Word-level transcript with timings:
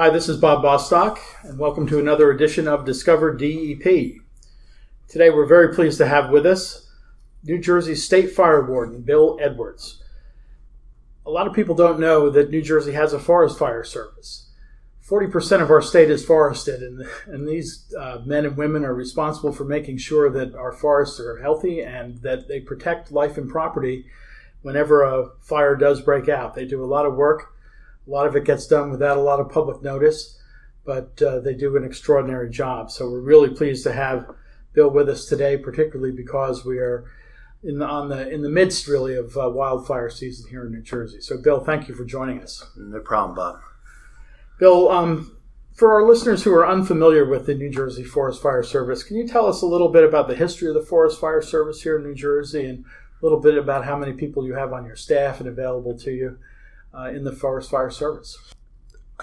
Hi, 0.00 0.08
this 0.08 0.30
is 0.30 0.38
Bob 0.38 0.62
Bostock, 0.62 1.20
and 1.42 1.58
welcome 1.58 1.86
to 1.88 1.98
another 1.98 2.30
edition 2.30 2.66
of 2.66 2.86
Discover 2.86 3.36
DEP. 3.36 3.84
Today, 5.08 5.28
we're 5.28 5.44
very 5.44 5.74
pleased 5.74 5.98
to 5.98 6.06
have 6.06 6.30
with 6.30 6.46
us 6.46 6.90
New 7.44 7.58
Jersey 7.58 7.94
State 7.94 8.32
Fire 8.32 8.64
Warden 8.64 9.02
Bill 9.02 9.36
Edwards. 9.42 10.02
A 11.26 11.30
lot 11.30 11.46
of 11.46 11.52
people 11.52 11.74
don't 11.74 12.00
know 12.00 12.30
that 12.30 12.48
New 12.48 12.62
Jersey 12.62 12.92
has 12.92 13.12
a 13.12 13.18
forest 13.18 13.58
fire 13.58 13.84
service. 13.84 14.49
40% 15.10 15.60
of 15.60 15.70
our 15.70 15.82
state 15.82 16.10
is 16.10 16.24
forested, 16.24 16.82
and, 16.82 17.04
and 17.26 17.48
these 17.48 17.92
uh, 17.98 18.18
men 18.24 18.46
and 18.46 18.56
women 18.56 18.84
are 18.84 18.94
responsible 18.94 19.52
for 19.52 19.64
making 19.64 19.98
sure 19.98 20.30
that 20.30 20.54
our 20.54 20.72
forests 20.72 21.18
are 21.18 21.38
healthy 21.38 21.80
and 21.80 22.22
that 22.22 22.46
they 22.46 22.60
protect 22.60 23.10
life 23.10 23.36
and 23.36 23.50
property 23.50 24.06
whenever 24.62 25.02
a 25.02 25.30
fire 25.40 25.74
does 25.74 26.00
break 26.00 26.28
out. 26.28 26.54
They 26.54 26.64
do 26.64 26.84
a 26.84 26.86
lot 26.86 27.06
of 27.06 27.16
work 27.16 27.52
a 28.06 28.10
lot 28.10 28.26
of 28.26 28.36
it 28.36 28.44
gets 28.44 28.66
done 28.66 28.90
without 28.90 29.16
a 29.16 29.22
lot 29.22 29.40
of 29.40 29.50
public 29.50 29.82
notice, 29.82 30.38
but 30.84 31.20
uh, 31.22 31.38
they 31.40 31.54
do 31.54 31.76
an 31.76 31.84
extraordinary 31.84 32.50
job. 32.50 32.90
So 32.90 33.08
we're 33.08 33.20
really 33.20 33.50
pleased 33.50 33.84
to 33.84 33.92
have 33.92 34.26
Bill 34.72 34.90
with 34.90 35.08
us 35.08 35.26
today, 35.26 35.56
particularly 35.56 36.12
because 36.12 36.64
we 36.64 36.78
are 36.78 37.04
in 37.62 37.78
the, 37.78 37.86
on 37.86 38.08
the 38.08 38.28
in 38.28 38.42
the 38.42 38.48
midst 38.48 38.88
really 38.88 39.14
of 39.16 39.36
uh, 39.36 39.48
wildfire 39.50 40.10
season 40.10 40.50
here 40.50 40.64
in 40.64 40.72
New 40.72 40.82
Jersey. 40.82 41.20
So 41.20 41.40
Bill, 41.40 41.60
thank 41.60 41.88
you 41.88 41.94
for 41.94 42.04
joining 42.04 42.40
us. 42.40 42.66
No 42.76 43.00
problem, 43.00 43.36
Bob. 43.36 43.69
Bill, 44.60 44.88
um, 44.90 45.36
for 45.74 45.92
our 45.94 46.06
listeners 46.06 46.44
who 46.44 46.54
are 46.54 46.68
unfamiliar 46.68 47.28
with 47.28 47.46
the 47.46 47.54
New 47.54 47.70
Jersey 47.70 48.04
Forest 48.04 48.40
Fire 48.40 48.62
Service, 48.62 49.02
can 49.02 49.16
you 49.16 49.26
tell 49.26 49.46
us 49.46 49.62
a 49.62 49.66
little 49.66 49.88
bit 49.88 50.04
about 50.04 50.28
the 50.28 50.36
history 50.36 50.68
of 50.68 50.74
the 50.74 50.82
Forest 50.82 51.20
Fire 51.20 51.42
Service 51.42 51.82
here 51.82 51.96
in 51.98 52.04
New 52.04 52.14
Jersey 52.14 52.66
and 52.66 52.84
a 52.84 53.24
little 53.24 53.40
bit 53.40 53.58
about 53.58 53.84
how 53.84 53.96
many 53.96 54.12
people 54.12 54.46
you 54.46 54.54
have 54.54 54.72
on 54.72 54.84
your 54.84 54.96
staff 54.96 55.40
and 55.40 55.48
available 55.48 55.98
to 55.98 56.12
you? 56.12 56.38
uh, 56.94 57.08
in 57.08 57.24
the 57.24 57.32
Forest 57.32 57.70
Fire 57.70 57.90
Service. 57.90 58.36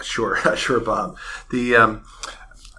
Sure, 0.01 0.37
sure, 0.55 0.79
Bob. 0.79 1.17
The 1.51 1.75
um, 1.75 2.03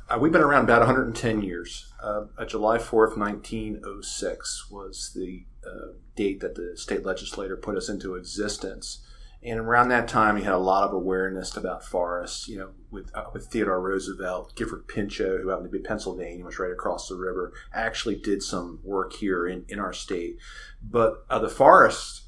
uh, 0.09 0.19
we've 0.21 0.33
been 0.33 0.43
around 0.43 0.65
about 0.65 0.81
110 0.81 1.43
years. 1.43 1.93
Uh, 2.03 2.27
July 2.47 2.79
4th, 2.79 3.17
1906 3.19 4.71
was 4.71 5.13
the 5.15 5.45
uh, 5.67 5.93
date 6.15 6.41
that 6.41 6.55
the 6.55 6.77
state 6.77 7.05
legislature 7.05 7.57
put 7.57 7.77
us 7.77 7.89
into 7.89 8.15
existence. 8.15 9.05
And 9.43 9.61
around 9.61 9.89
that 9.89 10.09
time, 10.09 10.35
we 10.35 10.43
had 10.43 10.55
a 10.55 10.59
lot 10.59 10.85
of 10.85 10.93
awareness 10.93 11.57
about 11.57 11.85
forests. 11.85 12.49
You 12.49 12.59
know, 12.59 12.71
with 12.91 13.11
uh, 13.15 13.27
with 13.33 13.47
Theodore 13.47 13.81
Roosevelt, 13.81 14.57
Gifford 14.57 14.89
Pinchot, 14.89 15.41
who 15.41 15.49
happened 15.49 15.71
to 15.71 15.79
be 15.79 15.83
Pennsylvania, 15.83 16.45
was 16.45 16.59
right 16.59 16.73
across 16.73 17.09
the 17.09 17.17
river, 17.17 17.53
actually 17.73 18.17
did 18.17 18.43
some 18.43 18.81
work 18.83 19.13
here 19.15 19.47
in, 19.47 19.65
in 19.69 19.79
our 19.79 19.93
state. 19.93 20.39
But 20.83 21.25
uh, 21.31 21.39
the 21.39 21.49
forests 21.49 22.23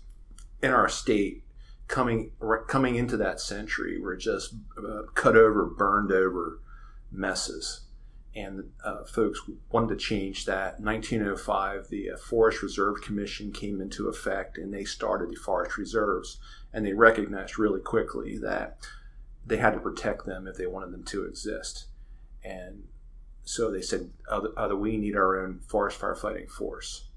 in 0.63 0.71
our 0.71 0.89
state 0.89 1.45
coming 1.89 2.31
coming 2.69 2.95
into 2.95 3.17
that 3.17 3.41
century 3.41 4.01
were 4.01 4.17
just 4.17 4.55
uh, 4.79 5.03
cut 5.15 5.37
over, 5.37 5.67
burned 5.67 6.13
over 6.13 6.61
messes. 7.11 7.81
And 8.35 8.71
uh, 8.85 9.05
folks 9.05 9.41
wanted 9.73 9.89
to 9.89 9.97
change 9.97 10.45
that. 10.45 10.79
In 10.79 10.85
1905, 10.85 11.89
the 11.89 12.13
uh, 12.13 12.17
Forest 12.17 12.63
Reserve 12.63 13.03
Commission 13.03 13.51
came 13.51 13.81
into 13.81 14.09
effect 14.09 14.57
and 14.57 14.73
they 14.73 14.85
started 14.85 15.31
the 15.31 15.37
forest 15.37 15.77
reserves. 15.77 16.39
And 16.73 16.87
they 16.87 16.93
recognized 16.93 17.59
really 17.59 17.81
quickly 17.81 18.39
that 18.39 18.79
they 19.45 19.57
had 19.57 19.75
to 19.75 19.81
protect 19.81 20.27
them 20.27 20.47
if 20.47 20.57
they 20.57 20.67
wanted 20.67 20.93
them 20.93 21.05
to 21.07 21.25
exist. 21.25 21.87
And 22.45 22.85
so 23.43 23.71
they 23.71 23.83
said, 23.83 24.11
other, 24.29 24.77
we 24.77 24.97
need 24.97 25.17
our 25.17 25.43
own 25.45 25.61
forest 25.67 26.01
firefighting 26.01 26.49
force. 26.49 27.09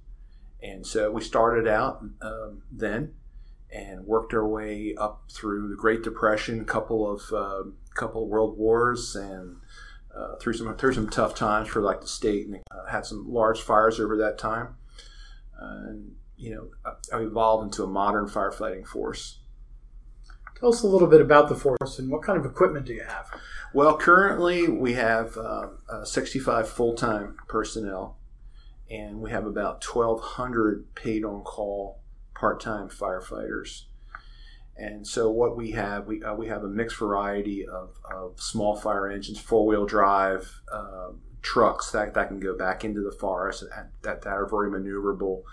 And 0.63 0.87
so 0.87 1.11
we 1.11 1.21
started 1.21 1.67
out 1.67 2.03
um, 2.21 2.63
then 2.71 3.13
and 3.71 4.05
worked 4.05 4.33
our 4.33 4.47
way 4.47 4.95
up 4.97 5.23
through 5.29 5.67
the 5.67 5.75
Great 5.75 6.03
Depression, 6.03 6.61
a 6.61 6.65
couple 6.65 7.11
of 7.11 7.21
uh, 7.33 7.69
couple 7.95 8.23
of 8.23 8.29
world 8.29 8.57
wars, 8.57 9.15
and 9.15 9.57
uh, 10.15 10.35
through 10.35 10.53
some 10.53 10.75
through 10.77 10.93
some 10.93 11.09
tough 11.09 11.35
times 11.35 11.67
for 11.67 11.81
like 11.81 12.01
the 12.01 12.07
state, 12.07 12.47
and 12.47 12.61
uh, 12.71 12.85
had 12.89 13.05
some 13.05 13.25
large 13.27 13.61
fires 13.61 13.99
over 13.99 14.17
that 14.17 14.37
time. 14.37 14.75
and 15.59 16.15
you 16.35 16.53
know, 16.53 16.93
I 17.13 17.21
evolved 17.21 17.65
into 17.65 17.83
a 17.83 17.87
modern 17.87 18.25
firefighting 18.25 18.85
force. 18.85 19.39
Tell 20.59 20.69
us 20.69 20.83
a 20.83 20.87
little 20.87 21.07
bit 21.07 21.21
about 21.21 21.49
the 21.49 21.55
force 21.55 21.99
and 21.99 22.09
what 22.09 22.23
kind 22.23 22.37
of 22.37 22.45
equipment 22.45 22.85
do 22.85 22.93
you 22.93 23.03
have? 23.03 23.29
Well, 23.73 23.97
currently 23.97 24.67
we 24.67 24.93
have 24.93 25.35
uh, 25.37 25.67
uh, 25.89 26.05
65 26.05 26.69
full 26.69 26.95
time 26.95 27.37
personnel, 27.47 28.17
and 28.89 29.19
we 29.19 29.31
have 29.31 29.45
about 29.45 29.83
1,200 29.85 30.93
paid 30.95 31.23
on 31.23 31.41
call 31.41 32.01
part-time 32.35 32.89
firefighters. 32.89 33.83
And 34.75 35.05
so 35.07 35.29
what 35.29 35.55
we 35.55 35.71
have, 35.71 36.07
we, 36.07 36.23
uh, 36.23 36.33
we 36.33 36.47
have 36.47 36.63
a 36.63 36.67
mixed 36.67 36.97
variety 36.97 37.65
of, 37.65 37.95
of 38.11 38.39
small 38.41 38.75
fire 38.75 39.07
engines, 39.07 39.39
four-wheel 39.39 39.85
drive 39.85 40.61
uh, 40.71 41.09
trucks 41.41 41.91
that, 41.91 42.13
that 42.15 42.29
can 42.29 42.39
go 42.39 42.57
back 42.57 42.83
into 42.83 43.01
the 43.01 43.11
forest 43.11 43.63
that, 44.01 44.21
that 44.21 44.27
are 44.27 44.47
very 44.47 44.71
maneuverable, 44.71 45.43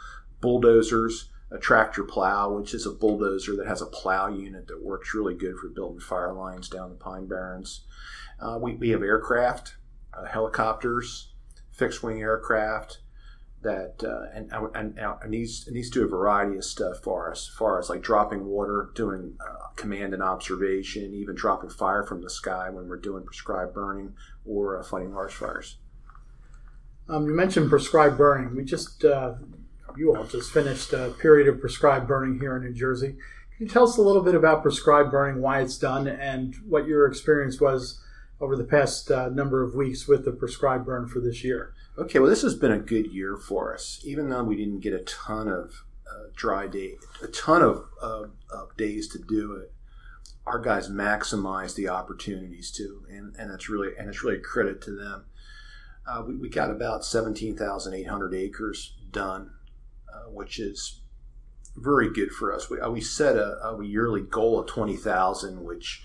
bulldozers, 0.40 1.28
a 1.50 1.58
tractor 1.58 2.04
plow, 2.04 2.52
which 2.52 2.72
is 2.72 2.86
a 2.86 2.92
bulldozer 2.92 3.56
that 3.56 3.66
has 3.66 3.82
a 3.82 3.86
plow 3.86 4.28
unit 4.28 4.68
that 4.68 4.82
works 4.82 5.14
really 5.14 5.34
good 5.34 5.56
for 5.58 5.68
building 5.68 6.00
fire 6.00 6.32
lines 6.32 6.68
down 6.68 6.90
the 6.90 6.96
Pine 6.96 7.26
Barrens. 7.26 7.82
Uh, 8.40 8.58
we, 8.60 8.74
we 8.76 8.90
have 8.90 9.02
aircraft, 9.02 9.76
uh, 10.14 10.24
helicopters, 10.24 11.32
fixed 11.72 12.02
wing 12.02 12.22
aircraft, 12.22 13.00
that 13.62 14.02
uh, 14.02 14.34
and, 14.34 14.50
and, 14.74 14.98
and 14.98 15.32
these 15.32 15.66
and 15.66 15.76
these 15.76 15.90
do 15.90 16.04
a 16.04 16.08
variety 16.08 16.56
of 16.56 16.64
stuff 16.64 16.98
for 17.02 17.30
us, 17.30 17.48
as 17.50 17.56
far 17.56 17.78
as 17.78 17.90
like 17.90 18.02
dropping 18.02 18.46
water, 18.46 18.90
doing 18.94 19.36
uh, 19.40 19.68
command 19.76 20.14
and 20.14 20.22
observation, 20.22 21.14
even 21.14 21.34
dropping 21.34 21.70
fire 21.70 22.02
from 22.02 22.22
the 22.22 22.30
sky 22.30 22.70
when 22.70 22.88
we're 22.88 22.96
doing 22.96 23.24
prescribed 23.24 23.74
burning 23.74 24.14
or 24.46 24.78
uh, 24.78 24.82
fighting 24.82 25.14
large 25.14 25.34
fires. 25.34 25.76
Um, 27.08 27.26
you 27.26 27.32
mentioned 27.32 27.68
prescribed 27.68 28.16
burning. 28.16 28.56
We 28.56 28.64
just 28.64 29.04
uh, 29.04 29.34
you 29.96 30.16
all 30.16 30.24
just 30.24 30.52
finished 30.52 30.92
a 30.92 31.14
period 31.18 31.48
of 31.48 31.60
prescribed 31.60 32.08
burning 32.08 32.38
here 32.40 32.56
in 32.56 32.62
New 32.62 32.72
Jersey. 32.72 33.16
Can 33.56 33.66
you 33.66 33.68
tell 33.68 33.84
us 33.84 33.98
a 33.98 34.02
little 34.02 34.22
bit 34.22 34.34
about 34.34 34.62
prescribed 34.62 35.10
burning, 35.10 35.42
why 35.42 35.60
it's 35.60 35.76
done, 35.76 36.06
and 36.08 36.54
what 36.66 36.86
your 36.86 37.06
experience 37.06 37.60
was 37.60 38.00
over 38.40 38.56
the 38.56 38.64
past 38.64 39.10
uh, 39.10 39.28
number 39.28 39.62
of 39.62 39.74
weeks 39.74 40.08
with 40.08 40.24
the 40.24 40.32
prescribed 40.32 40.86
burn 40.86 41.06
for 41.06 41.20
this 41.20 41.44
year? 41.44 41.74
Okay, 42.00 42.18
well, 42.18 42.30
this 42.30 42.40
has 42.40 42.54
been 42.54 42.72
a 42.72 42.78
good 42.78 43.12
year 43.12 43.36
for 43.36 43.74
us, 43.74 44.00
even 44.04 44.30
though 44.30 44.42
we 44.42 44.56
didn't 44.56 44.80
get 44.80 44.94
a 44.94 45.00
ton 45.00 45.48
of 45.48 45.84
uh, 46.10 46.28
dry 46.34 46.66
day, 46.66 46.94
a 47.22 47.26
ton 47.26 47.60
of, 47.60 47.84
uh, 48.00 48.24
of 48.48 48.74
days 48.78 49.06
to 49.08 49.18
do 49.18 49.52
it. 49.56 49.70
Our 50.46 50.58
guys 50.58 50.88
maximize 50.88 51.74
the 51.74 51.90
opportunities 51.90 52.70
too, 52.70 53.04
and, 53.10 53.36
and 53.36 53.52
it's 53.52 53.68
really 53.68 53.90
and 53.98 54.08
it's 54.08 54.24
really 54.24 54.38
a 54.38 54.40
credit 54.40 54.80
to 54.82 54.92
them. 54.92 55.26
Uh, 56.06 56.24
we, 56.26 56.36
we, 56.36 56.48
got 56.48 56.70
about 56.70 57.04
seventeen 57.04 57.54
thousand 57.54 57.92
eight 57.92 58.08
hundred 58.08 58.32
acres 58.32 58.96
done, 59.10 59.50
uh, 60.08 60.30
which 60.30 60.58
is 60.58 61.02
very 61.76 62.10
good 62.10 62.30
for 62.30 62.54
us. 62.54 62.70
We, 62.70 62.80
uh, 62.80 62.88
we 62.88 63.02
set 63.02 63.36
a, 63.36 63.62
a 63.62 63.84
yearly 63.84 64.22
goal 64.22 64.58
of 64.58 64.66
twenty 64.66 64.96
thousand, 64.96 65.62
which 65.62 66.02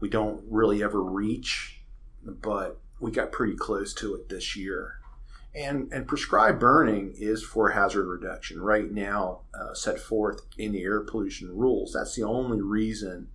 we 0.00 0.08
don't 0.08 0.42
really 0.48 0.82
ever 0.82 1.00
reach, 1.00 1.80
but 2.24 2.80
we 2.98 3.12
got 3.12 3.30
pretty 3.30 3.54
close 3.54 3.94
to 3.94 4.16
it 4.16 4.28
this 4.28 4.56
year. 4.56 4.97
And, 5.54 5.92
and 5.92 6.06
prescribed 6.06 6.60
burning 6.60 7.14
is 7.16 7.42
for 7.42 7.70
hazard 7.70 8.06
reduction 8.06 8.60
right 8.60 8.90
now 8.90 9.40
uh, 9.58 9.74
set 9.74 9.98
forth 9.98 10.42
in 10.56 10.72
the 10.72 10.82
air 10.82 11.00
pollution 11.00 11.56
rules. 11.56 11.92
That's 11.94 12.14
the 12.14 12.22
only 12.22 12.60
reason 12.60 13.28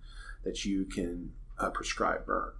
that 0.44 0.64
you 0.64 0.84
can 0.84 1.32
uh, 1.58 1.70
prescribe 1.70 2.24
burn. 2.24 2.52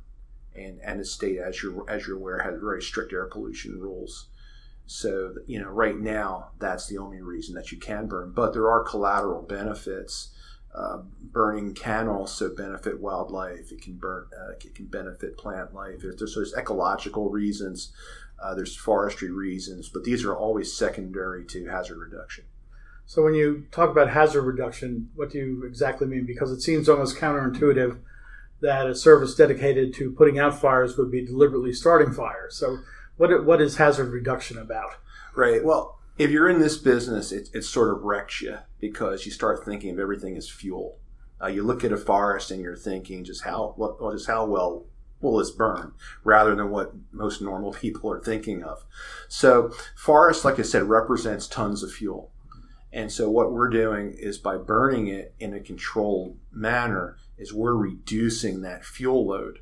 And, 0.55 0.81
and 0.85 1.01
the 1.01 1.05
state, 1.05 1.39
as 1.39 1.63
you're, 1.63 1.89
as 1.89 2.07
you're 2.07 2.17
aware, 2.17 2.41
has 2.41 2.61
very 2.61 2.83
strict 2.83 3.13
air 3.13 3.27
pollution 3.27 3.81
rules. 3.81 4.29
So, 4.87 5.35
you 5.47 5.61
know, 5.61 5.71
right 5.71 5.99
now, 5.99 6.51
that's 6.59 6.87
the 6.87 6.99
only 6.99 7.23
reason 7.23 7.55
that 7.55 7.73
you 7.73 7.79
can 7.79 8.07
burn. 8.07 8.33
But 8.33 8.53
there 8.53 8.71
are 8.71 8.83
collateral 8.83 9.43
benefits. 9.43 10.35
Uh, 10.75 10.99
burning 11.23 11.75
can 11.75 12.09
also 12.09 12.55
benefit 12.55 13.01
wildlife. 13.01 13.73
It 13.73 13.81
can 13.81 13.95
burn. 13.95 14.27
Uh, 14.37 14.53
it 14.53 14.75
can 14.75 14.87
benefit 14.87 15.39
plant 15.39 15.73
life. 15.73 16.01
There's, 16.03 16.35
there's 16.35 16.55
ecological 16.55 17.31
reasons 17.31 17.93
uh, 18.43 18.55
there's 18.55 18.77
forestry 18.77 19.31
reasons, 19.31 19.89
but 19.89 20.05
these 20.05 20.25
are 20.25 20.37
always 20.37 20.77
secondary 20.77 21.45
to 21.47 21.67
hazard 21.67 21.99
reduction. 21.99 22.45
So 23.07 23.23
when 23.23 23.35
you 23.35 23.67
talk 23.71 23.91
about 23.91 24.11
hazard 24.11 24.43
reduction, 24.43 25.11
what 25.15 25.31
do 25.31 25.39
you 25.39 25.65
exactly 25.67 26.07
mean? 26.07 26.25
Because 26.27 26.51
it 26.51 26.61
seems 26.61 26.89
almost 26.89 27.17
counterintuitive 27.17 27.99
that 28.61 28.87
a 28.87 28.95
service 28.95 29.35
dedicated 29.35 29.93
to 29.95 30.11
putting 30.13 30.39
out 30.39 30.59
fires 30.59 30.97
would 30.97 31.11
be 31.11 31.25
deliberately 31.25 31.73
starting 31.73 32.13
fires. 32.13 32.57
So 32.57 32.79
what 33.17 33.45
what 33.45 33.61
is 33.61 33.77
hazard 33.77 34.11
reduction 34.11 34.59
about? 34.59 34.93
Right. 35.35 35.63
Well, 35.63 35.99
if 36.17 36.31
you're 36.31 36.49
in 36.49 36.61
this 36.61 36.79
business, 36.79 37.33
it, 37.33 37.49
it 37.53 37.63
sort 37.63 37.91
of 37.91 38.03
wrecks 38.03 38.41
you 38.41 38.59
because 38.81 39.27
you 39.27 39.33
start 39.33 39.65
thinking 39.65 39.91
of 39.91 39.99
everything 39.99 40.37
as 40.37 40.49
fuel. 40.49 40.99
Uh, 41.43 41.49
you 41.49 41.63
look 41.63 41.85
at 41.85 41.93
a 41.93 41.97
forest 41.97 42.51
and 42.51 42.63
you're 42.63 42.77
thinking 42.77 43.25
just 43.25 43.45
how 43.45 43.75
well, 43.77 44.13
just 44.13 44.29
how 44.29 44.47
well 44.47 44.87
this 45.33 45.51
burn, 45.51 45.93
rather 46.23 46.55
than 46.55 46.71
what 46.71 46.93
most 47.13 47.41
normal 47.41 47.73
people 47.73 48.11
are 48.11 48.21
thinking 48.21 48.63
of. 48.63 48.85
So, 49.29 49.71
forest, 49.97 50.45
like 50.45 50.59
I 50.59 50.63
said, 50.63 50.85
represents 50.85 51.47
tons 51.47 51.83
of 51.83 51.93
fuel. 51.93 52.31
And 52.95 53.11
so 53.11 53.29
what 53.29 53.53
we're 53.53 53.71
doing 53.71 54.15
is 54.17 54.39
by 54.39 54.57
burning 54.57 55.09
it 55.09 55.35
in 55.41 55.53
a 55.53 55.59
controlled 55.59 56.39
manner 56.53 57.17
is 57.37 57.53
we're 57.53 57.75
reducing 57.75 58.63
that 58.63 58.85
fuel 58.85 59.27
load. 59.27 59.59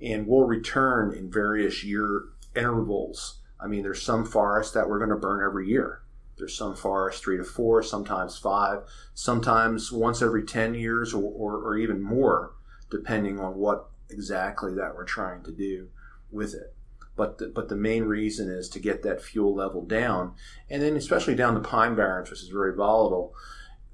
And 0.00 0.26
we'll 0.28 0.46
return 0.46 1.12
in 1.12 1.32
various 1.32 1.82
year 1.82 2.26
intervals. 2.54 3.40
I 3.58 3.66
mean, 3.66 3.82
there's 3.82 4.00
some 4.00 4.24
forests 4.24 4.72
that 4.74 4.88
we're 4.88 4.98
going 4.98 5.10
to 5.10 5.16
burn 5.16 5.44
every 5.44 5.68
year. 5.68 6.02
There's 6.38 6.56
some 6.56 6.76
forests 6.76 7.20
three 7.20 7.36
to 7.38 7.44
four, 7.44 7.82
sometimes 7.82 8.38
five, 8.38 8.84
sometimes 9.14 9.90
once 9.90 10.22
every 10.22 10.44
10 10.44 10.74
years 10.74 11.12
or, 11.12 11.22
or, 11.22 11.56
or 11.56 11.76
even 11.76 12.00
more, 12.00 12.52
depending 12.88 13.40
on 13.40 13.56
what 13.56 13.89
exactly 14.10 14.74
that 14.74 14.94
we're 14.94 15.04
trying 15.04 15.42
to 15.44 15.52
do 15.52 15.88
with 16.30 16.54
it. 16.54 16.74
But 17.16 17.38
the, 17.38 17.48
but 17.48 17.68
the 17.68 17.76
main 17.76 18.04
reason 18.04 18.48
is 18.48 18.68
to 18.70 18.78
get 18.78 19.02
that 19.02 19.20
fuel 19.20 19.54
level 19.54 19.84
down. 19.84 20.34
And 20.68 20.82
then, 20.82 20.96
especially 20.96 21.34
down 21.34 21.54
the 21.54 21.60
pine 21.60 21.94
barrens, 21.94 22.30
which 22.30 22.42
is 22.42 22.48
very 22.48 22.74
volatile, 22.74 23.34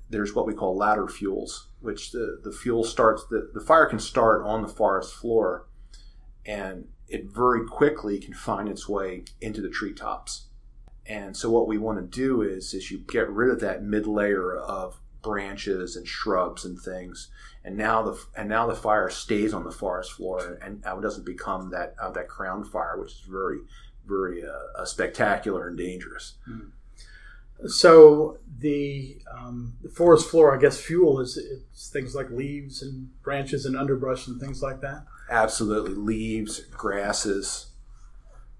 there's 0.09 0.35
what 0.35 0.47
we 0.47 0.55
call 0.55 0.77
ladder 0.77 1.09
fuels, 1.09 1.69
which 1.81 2.13
the, 2.13 2.41
the 2.45 2.53
fuel 2.53 2.85
starts, 2.85 3.27
the, 3.29 3.51
the 3.53 3.61
fire 3.61 3.87
can 3.87 3.99
start 3.99 4.45
on 4.45 4.63
the 4.63 4.69
forest 4.69 5.15
floor 5.15 5.67
and 6.45 6.87
it 7.09 7.25
very 7.27 7.67
quickly 7.67 8.19
can 8.19 8.35
find 8.35 8.69
its 8.69 8.89
way 8.89 9.25
into 9.41 9.61
the 9.61 9.69
treetops. 9.69 10.47
And 11.05 11.37
so 11.37 11.51
what 11.51 11.69
we 11.69 11.79
want 11.79 11.99
to 11.99 12.19
do 12.19 12.43
is, 12.43 12.75
is 12.75 12.91
you 12.91 12.99
get 12.99 13.31
rid 13.31 13.51
of 13.51 13.61
that 13.61 13.83
mid 13.83 14.07
layer 14.07 14.57
of 14.57 15.01
branches 15.26 15.96
and 15.96 16.06
shrubs 16.06 16.64
and 16.64 16.78
things, 16.81 17.28
and 17.64 17.76
now 17.76 18.02
the 18.02 18.25
and 18.37 18.49
now 18.49 18.67
the 18.67 18.75
fire 18.75 19.11
stays 19.11 19.52
on 19.52 19.64
the 19.64 19.70
forest 19.73 20.12
floor 20.12 20.58
and, 20.62 20.82
and 20.84 21.02
doesn't 21.02 21.26
become 21.26 21.70
that 21.70 21.94
uh, 22.00 22.11
that 22.11 22.28
crown 22.28 22.64
fire, 22.64 22.96
which 22.99 23.12
is 23.12 23.20
very 23.28 23.58
very 24.06 24.43
uh, 24.44 24.84
spectacular 24.84 25.69
and 25.69 25.76
dangerous. 25.76 26.34
Mm. 26.49 26.70
So 27.67 28.38
the, 28.58 29.19
um, 29.32 29.75
the 29.82 29.88
forest 29.88 30.28
floor, 30.28 30.55
I 30.55 30.61
guess, 30.61 30.78
fuel 30.78 31.20
is 31.20 31.38
things 31.93 32.14
like 32.14 32.31
leaves 32.31 32.82
and 32.82 33.11
branches 33.22 33.64
and 33.64 33.76
underbrush 33.76 34.26
and 34.26 34.40
things 34.40 34.62
like 34.62 34.81
that. 34.82 35.06
Absolutely, 35.31 35.94
leaves, 35.94 36.61
grasses, 36.61 37.69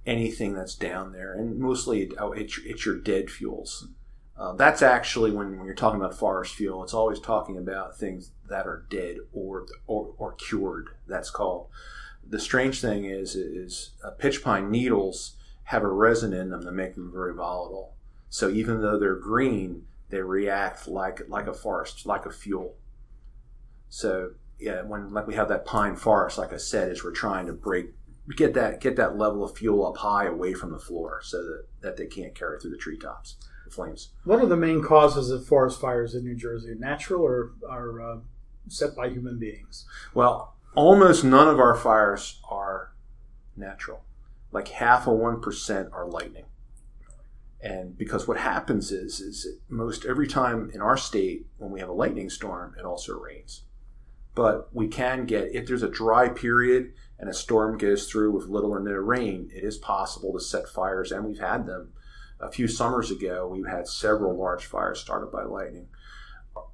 anything 0.07 0.55
that's 0.55 0.75
down 0.75 1.13
there, 1.13 1.35
and 1.35 1.59
mostly 1.59 2.11
oh, 2.19 2.33
it's, 2.33 2.59
it's 2.65 2.87
your 2.87 2.99
dead 2.99 3.31
fuels. 3.31 3.89
Uh, 4.39 4.53
that's 4.53 4.83
actually 4.83 5.31
when, 5.31 5.57
when 5.57 5.67
you're 5.67 5.75
talking 5.75 5.99
about 5.99 6.17
forest 6.17 6.55
fuel, 6.55 6.83
it's 6.83 6.93
always 6.93 7.19
talking 7.19 7.57
about 7.57 7.97
things 7.97 8.33
that 8.49 8.67
are 8.67 8.85
dead 8.91 9.17
or, 9.33 9.67
or, 9.87 10.13
or 10.19 10.33
cured. 10.33 10.89
That's 11.07 11.31
called. 11.31 11.69
The 12.29 12.39
strange 12.39 12.81
thing 12.81 13.07
is, 13.07 13.35
is 13.35 13.93
uh, 14.05 14.11
pitch 14.11 14.43
pine 14.45 14.71
needles 14.71 15.37
have 15.65 15.83
a 15.83 15.89
resin 15.89 16.33
in 16.33 16.51
them 16.51 16.63
that 16.63 16.73
make 16.73 16.95
them 16.95 17.11
very 17.11 17.35
volatile. 17.35 17.95
So 18.29 18.51
even 18.51 18.83
though 18.83 18.99
they're 18.99 19.17
green, 19.17 19.87
they 20.11 20.21
react 20.21 20.87
like 20.87 21.29
like 21.29 21.47
a 21.47 21.55
forest, 21.55 22.07
like 22.07 22.27
a 22.27 22.31
fuel. 22.31 22.75
So 23.89 24.33
yeah, 24.59 24.83
when 24.83 25.13
like 25.13 25.27
we 25.27 25.35
have 25.35 25.49
that 25.49 25.65
pine 25.65 25.97
forest, 25.97 26.39
like 26.39 26.53
I 26.53 26.59
said, 26.59 26.91
is 26.91 27.03
we're 27.03 27.13
trying 27.13 27.47
to 27.47 27.53
break 27.53 27.87
get 28.37 28.55
that 28.55 28.81
get 28.81 28.97
that 28.97 29.17
level 29.17 29.45
of 29.45 29.57
fuel 29.57 29.87
up 29.87 29.97
high 29.97 30.27
away 30.27 30.53
from 30.53 30.73
the 30.73 30.79
floor 30.79 31.21
so 31.23 31.43
that, 31.43 31.65
that 31.81 31.97
they 31.97 32.07
can't 32.07 32.35
carry 32.35 32.61
through 32.61 32.73
the 32.73 32.77
treetops 32.77 33.37
the 33.67 33.71
flames. 33.71 34.09
What 34.25 34.41
are 34.41 34.47
the 34.47 34.57
main 34.57 34.83
causes 34.83 35.31
of 35.31 35.47
forest 35.47 35.81
fires 35.81 36.15
in 36.15 36.25
new 36.25 36.35
jersey? 36.35 36.75
Natural 36.79 37.23
or 37.23 37.53
are 37.69 38.01
uh, 38.01 38.17
set 38.69 38.97
by 38.97 39.11
human 39.11 39.39
beings? 39.39 39.85
Well 40.15 40.57
almost 40.77 41.25
none 41.25 41.49
of 41.49 41.59
our 41.59 41.75
fires 41.75 42.39
are 42.49 42.93
natural. 43.57 44.03
Like 44.53 44.69
half 44.69 45.09
of 45.09 45.15
1% 45.19 45.93
are 45.93 46.07
lightning. 46.07 46.45
And 47.61 47.99
because 47.99 48.29
what 48.29 48.37
happens 48.37 48.93
is 48.93 49.19
is 49.19 49.49
most 49.69 50.05
every 50.05 50.29
time 50.29 50.71
in 50.73 50.81
our 50.81 50.97
state 50.97 51.47
when 51.57 51.73
we 51.73 51.81
have 51.81 51.89
a 51.89 51.95
lightning 51.95 52.31
storm 52.31 52.77
it 52.79 52.85
also 52.85 53.19
rains. 53.19 53.63
But 54.35 54.69
we 54.75 54.87
can 54.87 55.25
get 55.25 55.55
if 55.55 55.67
there's 55.67 55.83
a 55.83 55.89
dry 55.89 56.29
period 56.29 56.93
and 57.19 57.31
a 57.31 57.35
storm 57.35 57.79
goes 57.79 58.09
through 58.09 58.33
with 58.33 58.47
little 58.47 58.71
or 58.71 58.81
no 58.81 58.93
rain, 58.93 59.51
it 59.53 59.65
is 59.65 59.79
possible 59.79 60.35
to 60.35 60.41
set 60.41 60.69
fires, 60.69 61.11
and 61.11 61.25
we've 61.25 61.39
had 61.39 61.67
them. 61.67 61.95
A 62.41 62.51
few 62.51 62.69
summers 62.69 63.11
ago, 63.11 63.47
we 63.47 63.63
had 63.69 63.89
several 63.89 64.37
large 64.37 64.67
fires 64.67 65.01
started 65.01 65.33
by 65.33 65.45
lightning. 65.45 65.89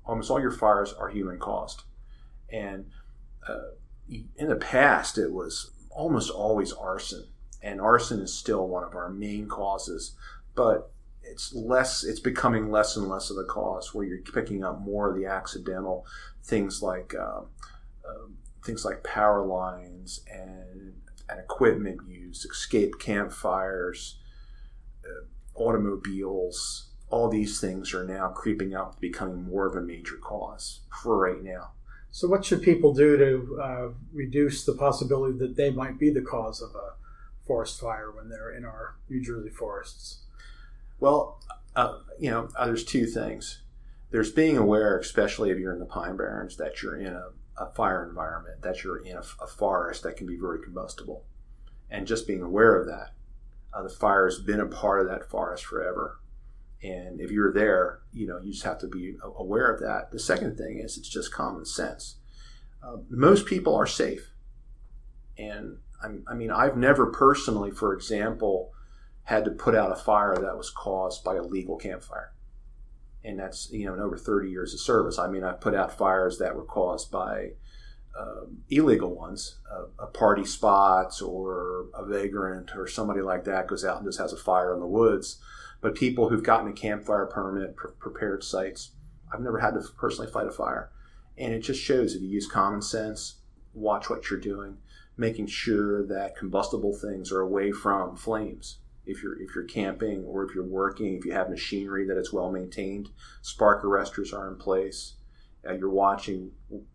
Almost 0.04 0.30
all 0.30 0.40
your 0.40 0.50
fires 0.50 0.92
are 0.92 1.08
human 1.08 1.38
caused. 1.38 1.82
And 2.50 2.86
uh, 3.48 3.72
in 4.08 4.48
the 4.48 4.56
past, 4.56 5.18
it 5.18 5.32
was 5.32 5.70
almost 5.90 6.30
always 6.30 6.72
arson. 6.72 7.28
And 7.62 7.80
arson 7.80 8.20
is 8.20 8.34
still 8.34 8.66
one 8.66 8.82
of 8.82 8.94
our 8.94 9.08
main 9.08 9.48
causes, 9.48 10.16
but 10.56 10.92
it's 11.22 11.54
less, 11.54 12.02
it's 12.02 12.18
becoming 12.18 12.70
less 12.70 12.96
and 12.96 13.08
less 13.08 13.30
of 13.30 13.36
the 13.36 13.44
cause 13.44 13.94
where 13.94 14.04
you're 14.04 14.18
picking 14.18 14.64
up 14.64 14.80
more 14.80 15.10
of 15.10 15.16
the 15.16 15.26
accidental 15.26 16.04
things 16.42 16.82
like. 16.82 17.14
Uh, 17.14 17.42
things 18.64 18.84
like 18.84 19.02
power 19.02 19.44
lines 19.44 20.20
and, 20.32 20.94
and 21.28 21.40
equipment 21.40 22.00
use, 22.08 22.44
escape 22.44 22.98
campfires, 22.98 24.18
automobiles, 25.54 26.90
all 27.10 27.28
these 27.28 27.60
things 27.60 27.92
are 27.94 28.04
now 28.04 28.28
creeping 28.28 28.74
up, 28.74 29.00
becoming 29.00 29.44
more 29.44 29.66
of 29.66 29.76
a 29.76 29.80
major 29.80 30.16
cause 30.16 30.80
for 31.02 31.18
right 31.18 31.42
now. 31.42 31.72
So, 32.10 32.28
what 32.28 32.44
should 32.44 32.62
people 32.62 32.92
do 32.92 33.16
to 33.16 33.60
uh, 33.60 33.88
reduce 34.12 34.64
the 34.64 34.74
possibility 34.74 35.38
that 35.38 35.56
they 35.56 35.70
might 35.70 35.98
be 35.98 36.10
the 36.10 36.20
cause 36.20 36.60
of 36.60 36.74
a 36.74 36.94
forest 37.46 37.80
fire 37.80 38.10
when 38.10 38.28
they're 38.28 38.52
in 38.52 38.64
our 38.64 38.96
New 39.08 39.22
Jersey 39.22 39.50
forests? 39.50 40.24
Well, 41.00 41.40
uh, 41.74 41.98
you 42.18 42.30
know, 42.30 42.48
uh, 42.56 42.66
there's 42.66 42.84
two 42.84 43.06
things. 43.06 43.62
There's 44.10 44.30
being 44.30 44.58
aware, 44.58 44.98
especially 44.98 45.50
if 45.50 45.58
you're 45.58 45.72
in 45.72 45.78
the 45.78 45.86
Pine 45.86 46.16
Barrens, 46.16 46.58
that 46.58 46.82
you're 46.82 46.98
in 46.98 47.14
a 47.14 47.30
a 47.56 47.66
fire 47.66 48.06
environment, 48.08 48.62
that 48.62 48.82
you're 48.82 49.04
in 49.04 49.16
a, 49.16 49.22
a, 49.40 49.46
forest 49.46 50.02
that 50.02 50.16
can 50.16 50.26
be 50.26 50.36
very 50.36 50.62
combustible. 50.62 51.24
And 51.90 52.06
just 52.06 52.26
being 52.26 52.42
aware 52.42 52.76
of 52.76 52.86
that. 52.86 53.12
Uh, 53.74 53.82
the 53.82 53.88
fire 53.88 54.26
has 54.26 54.38
been 54.38 54.60
a 54.60 54.66
part 54.66 55.00
of 55.00 55.08
that 55.08 55.28
forest 55.28 55.64
forever. 55.64 56.20
And 56.82 57.20
if 57.20 57.30
you're 57.30 57.52
there, 57.52 58.00
you 58.12 58.26
know, 58.26 58.40
you 58.42 58.52
just 58.52 58.64
have 58.64 58.78
to 58.80 58.88
be 58.88 59.14
aware 59.22 59.72
of 59.72 59.80
that. 59.80 60.10
The 60.10 60.18
second 60.18 60.56
thing 60.56 60.78
is 60.78 60.98
it's 60.98 61.08
just 61.08 61.32
common 61.32 61.64
sense. 61.64 62.16
Uh, 62.82 62.96
most 63.08 63.46
people 63.46 63.74
are 63.76 63.86
safe. 63.86 64.32
And 65.38 65.78
I'm, 66.02 66.24
I 66.28 66.34
mean, 66.34 66.50
I've 66.50 66.76
never 66.76 67.06
personally, 67.06 67.70
for 67.70 67.94
example, 67.94 68.72
had 69.24 69.44
to 69.44 69.52
put 69.52 69.76
out 69.76 69.92
a 69.92 69.96
fire 69.96 70.36
that 70.36 70.56
was 70.56 70.70
caused 70.70 71.22
by 71.22 71.36
a 71.36 71.42
legal 71.42 71.76
campfire 71.76 72.32
and 73.24 73.38
that's 73.38 73.70
you 73.70 73.86
know 73.86 73.94
in 73.94 74.00
over 74.00 74.16
30 74.16 74.50
years 74.50 74.74
of 74.74 74.80
service. 74.80 75.18
I 75.18 75.28
mean, 75.28 75.44
I've 75.44 75.60
put 75.60 75.74
out 75.74 75.96
fires 75.96 76.38
that 76.38 76.56
were 76.56 76.64
caused 76.64 77.10
by 77.10 77.52
um, 78.18 78.62
illegal 78.68 79.14
ones, 79.14 79.58
uh, 79.70 79.84
a 79.98 80.06
party 80.06 80.44
spots 80.44 81.22
or 81.22 81.86
a 81.94 82.04
vagrant 82.04 82.76
or 82.76 82.86
somebody 82.86 83.20
like 83.20 83.44
that 83.44 83.66
goes 83.66 83.84
out 83.84 83.98
and 83.98 84.06
just 84.06 84.18
has 84.18 84.32
a 84.32 84.36
fire 84.36 84.74
in 84.74 84.80
the 84.80 84.86
woods. 84.86 85.40
But 85.80 85.94
people 85.94 86.28
who've 86.28 86.44
gotten 86.44 86.68
a 86.68 86.74
campfire 86.74 87.26
permit, 87.26 87.76
pre- 87.76 87.92
prepared 87.98 88.44
sites, 88.44 88.92
I've 89.32 89.40
never 89.40 89.58
had 89.58 89.74
to 89.74 89.82
personally 89.96 90.30
fight 90.30 90.46
a 90.46 90.52
fire, 90.52 90.90
and 91.38 91.54
it 91.54 91.60
just 91.60 91.80
shows 91.80 92.14
if 92.14 92.22
you 92.22 92.28
use 92.28 92.46
common 92.46 92.82
sense, 92.82 93.36
watch 93.72 94.10
what 94.10 94.30
you're 94.30 94.38
doing, 94.38 94.76
making 95.16 95.46
sure 95.46 96.06
that 96.06 96.36
combustible 96.36 96.94
things 96.94 97.32
are 97.32 97.40
away 97.40 97.72
from 97.72 98.16
flames 98.16 98.78
if 99.06 99.22
you're 99.22 99.40
if 99.40 99.54
you're 99.54 99.64
camping 99.64 100.24
or 100.24 100.44
if 100.44 100.54
you're 100.54 100.64
working, 100.64 101.14
if 101.14 101.24
you 101.24 101.32
have 101.32 101.50
machinery 101.50 102.06
that 102.06 102.18
it's 102.18 102.32
well 102.32 102.50
maintained, 102.50 103.10
spark 103.40 103.82
arresters 103.82 104.32
are 104.32 104.48
in 104.48 104.56
place. 104.56 105.14
Uh, 105.68 105.74
you're 105.74 105.90
watching 105.90 106.50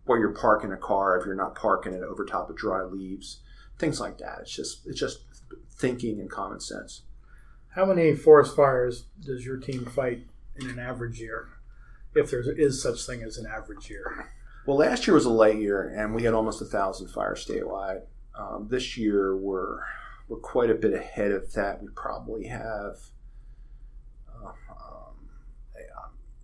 where 0.06 0.20
you're 0.20 0.34
parking 0.34 0.72
a 0.72 0.78
car 0.78 1.18
if 1.18 1.26
you're 1.26 1.36
not 1.36 1.56
parking 1.56 1.94
it 1.94 2.04
over 2.04 2.26
top 2.26 2.50
of 2.50 2.58
dry 2.58 2.84
leaves, 2.84 3.40
things 3.80 4.00
like 4.00 4.18
that. 4.18 4.40
It's 4.42 4.56
just 4.56 4.86
it's 4.86 5.00
just 5.00 5.20
thinking 5.72 6.20
and 6.20 6.30
common 6.30 6.60
sense. 6.60 7.04
How 7.70 7.86
many 7.86 8.16
forest 8.16 8.56
fires 8.56 9.06
does 9.24 9.46
your 9.46 9.58
team 9.58 9.86
fight 9.86 10.28
in 10.56 10.70
an 10.70 10.80
average 10.80 11.20
year, 11.20 11.50
if 12.16 12.32
there 12.32 12.42
is 12.42 12.82
such 12.82 13.06
thing 13.06 13.22
as 13.22 13.38
an 13.38 13.46
average 13.46 13.90
year? 13.90 14.32
Well, 14.66 14.78
last 14.78 15.08
year 15.08 15.14
was 15.14 15.26
a 15.26 15.30
light 15.30 15.60
year, 15.60 15.88
and 15.96 16.14
we 16.14 16.24
had 16.24 16.34
almost 16.34 16.62
a 16.62 16.66
thousand 16.66 17.08
fires 17.08 17.46
statewide. 17.46 18.02
Um, 18.38 18.68
this 18.70 18.98
year, 18.98 19.36
we're 19.38 19.80
we're 20.28 20.40
quite 20.40 20.70
a 20.70 20.76
bit 20.76 20.94
ahead 20.94 21.32
of 21.32 21.54
that. 21.54 21.82
We 21.82 21.88
probably 21.96 22.48
have, 22.48 22.98
uh, 24.28 24.48
um, 24.70 25.30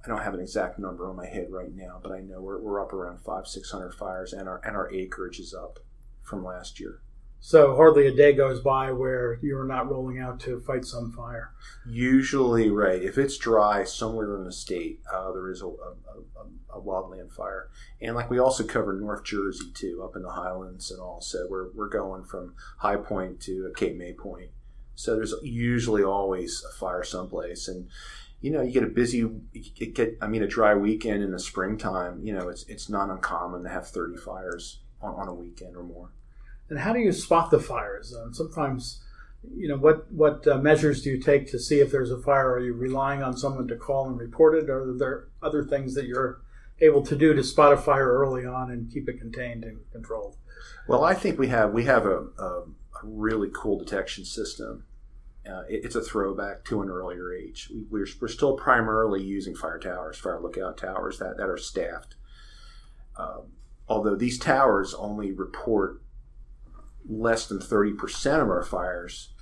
I 0.03 0.09
don't 0.09 0.21
have 0.21 0.33
an 0.33 0.41
exact 0.41 0.79
number 0.79 1.09
on 1.09 1.15
my 1.15 1.27
head 1.27 1.47
right 1.49 1.73
now, 1.73 1.99
but 2.01 2.11
I 2.11 2.19
know 2.19 2.41
we're, 2.41 2.59
we're 2.59 2.81
up 2.81 2.91
around 2.91 3.19
five, 3.21 3.47
six 3.47 3.71
hundred 3.71 3.93
fires, 3.93 4.33
and 4.33 4.49
our 4.49 4.59
and 4.65 4.75
our 4.75 4.91
acreage 4.91 5.39
is 5.39 5.53
up 5.53 5.79
from 6.21 6.43
last 6.43 6.79
year. 6.79 6.99
So 7.45 7.75
hardly 7.75 8.07
a 8.07 8.15
day 8.15 8.31
goes 8.31 8.61
by 8.61 8.93
where 8.93 9.37
you're 9.41 9.65
not 9.65 9.89
rolling 9.89 10.17
out 10.17 10.39
to 10.41 10.61
fight 10.61 10.85
some 10.85 11.11
fire. 11.11 11.51
Usually, 11.85 12.69
right. 12.69 13.03
If 13.03 13.17
it's 13.17 13.37
dry 13.37 13.83
somewhere 13.83 14.37
in 14.37 14.45
the 14.45 14.51
state, 14.53 15.01
uh, 15.13 15.33
there 15.33 15.51
is 15.51 15.61
a, 15.61 15.65
a, 15.65 15.69
a, 15.69 16.77
a, 16.77 16.81
wildland 16.81 17.33
fire. 17.33 17.69
And 18.01 18.15
like 18.15 18.29
we 18.29 18.39
also 18.39 18.63
cover 18.63 18.93
North 18.93 19.25
Jersey 19.25 19.71
too, 19.73 20.01
up 20.01 20.15
in 20.15 20.21
the 20.21 20.31
Highlands 20.31 20.89
and 20.89 21.01
all. 21.01 21.19
So 21.19 21.45
we're, 21.49 21.69
we're 21.73 21.89
going 21.89 22.23
from 22.23 22.55
High 22.77 22.95
Point 22.95 23.41
to 23.41 23.73
Cape 23.75 23.97
May 23.97 24.13
Point. 24.13 24.51
So 24.95 25.13
there's 25.13 25.33
usually 25.43 26.01
always 26.01 26.63
a 26.63 26.73
fire 26.79 27.03
someplace. 27.03 27.67
And, 27.67 27.89
you 28.43 28.51
know, 28.51 28.61
you 28.61 28.71
get 28.71 28.83
a 28.83 28.87
busy, 28.87 29.25
get, 29.93 30.17
I 30.21 30.27
mean, 30.27 30.43
a 30.43 30.47
dry 30.47 30.75
weekend 30.75 31.23
in 31.23 31.31
the 31.31 31.39
springtime, 31.39 32.19
you 32.25 32.33
know, 32.33 32.49
it's, 32.49 32.63
it's 32.63 32.89
not 32.89 33.09
uncommon 33.09 33.63
to 33.63 33.69
have 33.69 33.87
30 33.87 34.17
fires 34.17 34.79
on, 35.01 35.15
on 35.15 35.27
a 35.29 35.33
weekend 35.33 35.77
or 35.77 35.83
more. 35.83 36.11
And 36.69 36.77
how 36.77 36.91
do 36.91 36.99
you 36.99 37.13
spot 37.13 37.51
the 37.51 37.59
fires? 37.61 38.13
Um, 38.13 38.33
sometimes, 38.33 39.01
you 39.55 39.69
know, 39.69 39.77
what 39.77 40.11
what 40.11 40.45
uh, 40.45 40.57
measures 40.57 41.01
do 41.03 41.11
you 41.11 41.21
take 41.21 41.49
to 41.51 41.59
see 41.59 41.79
if 41.79 41.89
there's 41.89 42.11
a 42.11 42.17
fire? 42.17 42.51
Are 42.51 42.59
you 42.59 42.73
relying 42.73 43.23
on 43.23 43.37
someone 43.37 43.67
to 43.69 43.77
call 43.77 44.07
and 44.07 44.19
report 44.19 44.55
it, 44.55 44.69
or 44.69 44.89
are 44.89 44.97
there 44.97 45.27
other 45.41 45.63
things 45.63 45.95
that 45.95 46.05
you're 46.05 46.41
able 46.81 47.01
to 47.03 47.15
do 47.15 47.33
to 47.33 47.43
spot 47.43 47.71
a 47.71 47.77
fire 47.77 48.11
early 48.11 48.45
on 48.45 48.71
and 48.71 48.91
keep 48.91 49.07
it 49.07 49.19
contained 49.19 49.63
and 49.63 49.79
controlled? 49.93 50.35
Well, 50.87 51.05
I 51.05 51.13
think 51.13 51.39
we 51.39 51.47
have 51.47 51.71
we 51.71 51.85
have 51.85 52.05
a, 52.05 52.25
a, 52.37 52.63
a 52.63 53.03
really 53.03 53.49
cool 53.53 53.77
detection 53.79 54.25
system. 54.25 54.83
Uh, 55.49 55.63
it, 55.69 55.85
it's 55.85 55.95
a 55.95 56.01
throwback 56.01 56.63
to 56.65 56.81
an 56.81 56.89
earlier 56.89 57.33
age. 57.33 57.69
We, 57.73 57.83
we're, 57.89 58.07
we're 58.21 58.27
still 58.27 58.55
primarily 58.55 59.21
using 59.21 59.55
fire 59.55 59.79
towers, 59.79 60.17
fire 60.17 60.39
lookout 60.39 60.77
towers 60.77 61.19
that, 61.19 61.37
that 61.37 61.49
are 61.49 61.57
staffed. 61.57 62.15
Um, 63.17 63.51
although 63.87 64.15
these 64.15 64.39
towers 64.39 64.93
only 64.93 65.31
report 65.31 66.01
less 67.07 67.47
than 67.47 67.59
30% 67.59 68.41
of 68.41 68.49
our 68.49 68.63
fires, 68.63 69.33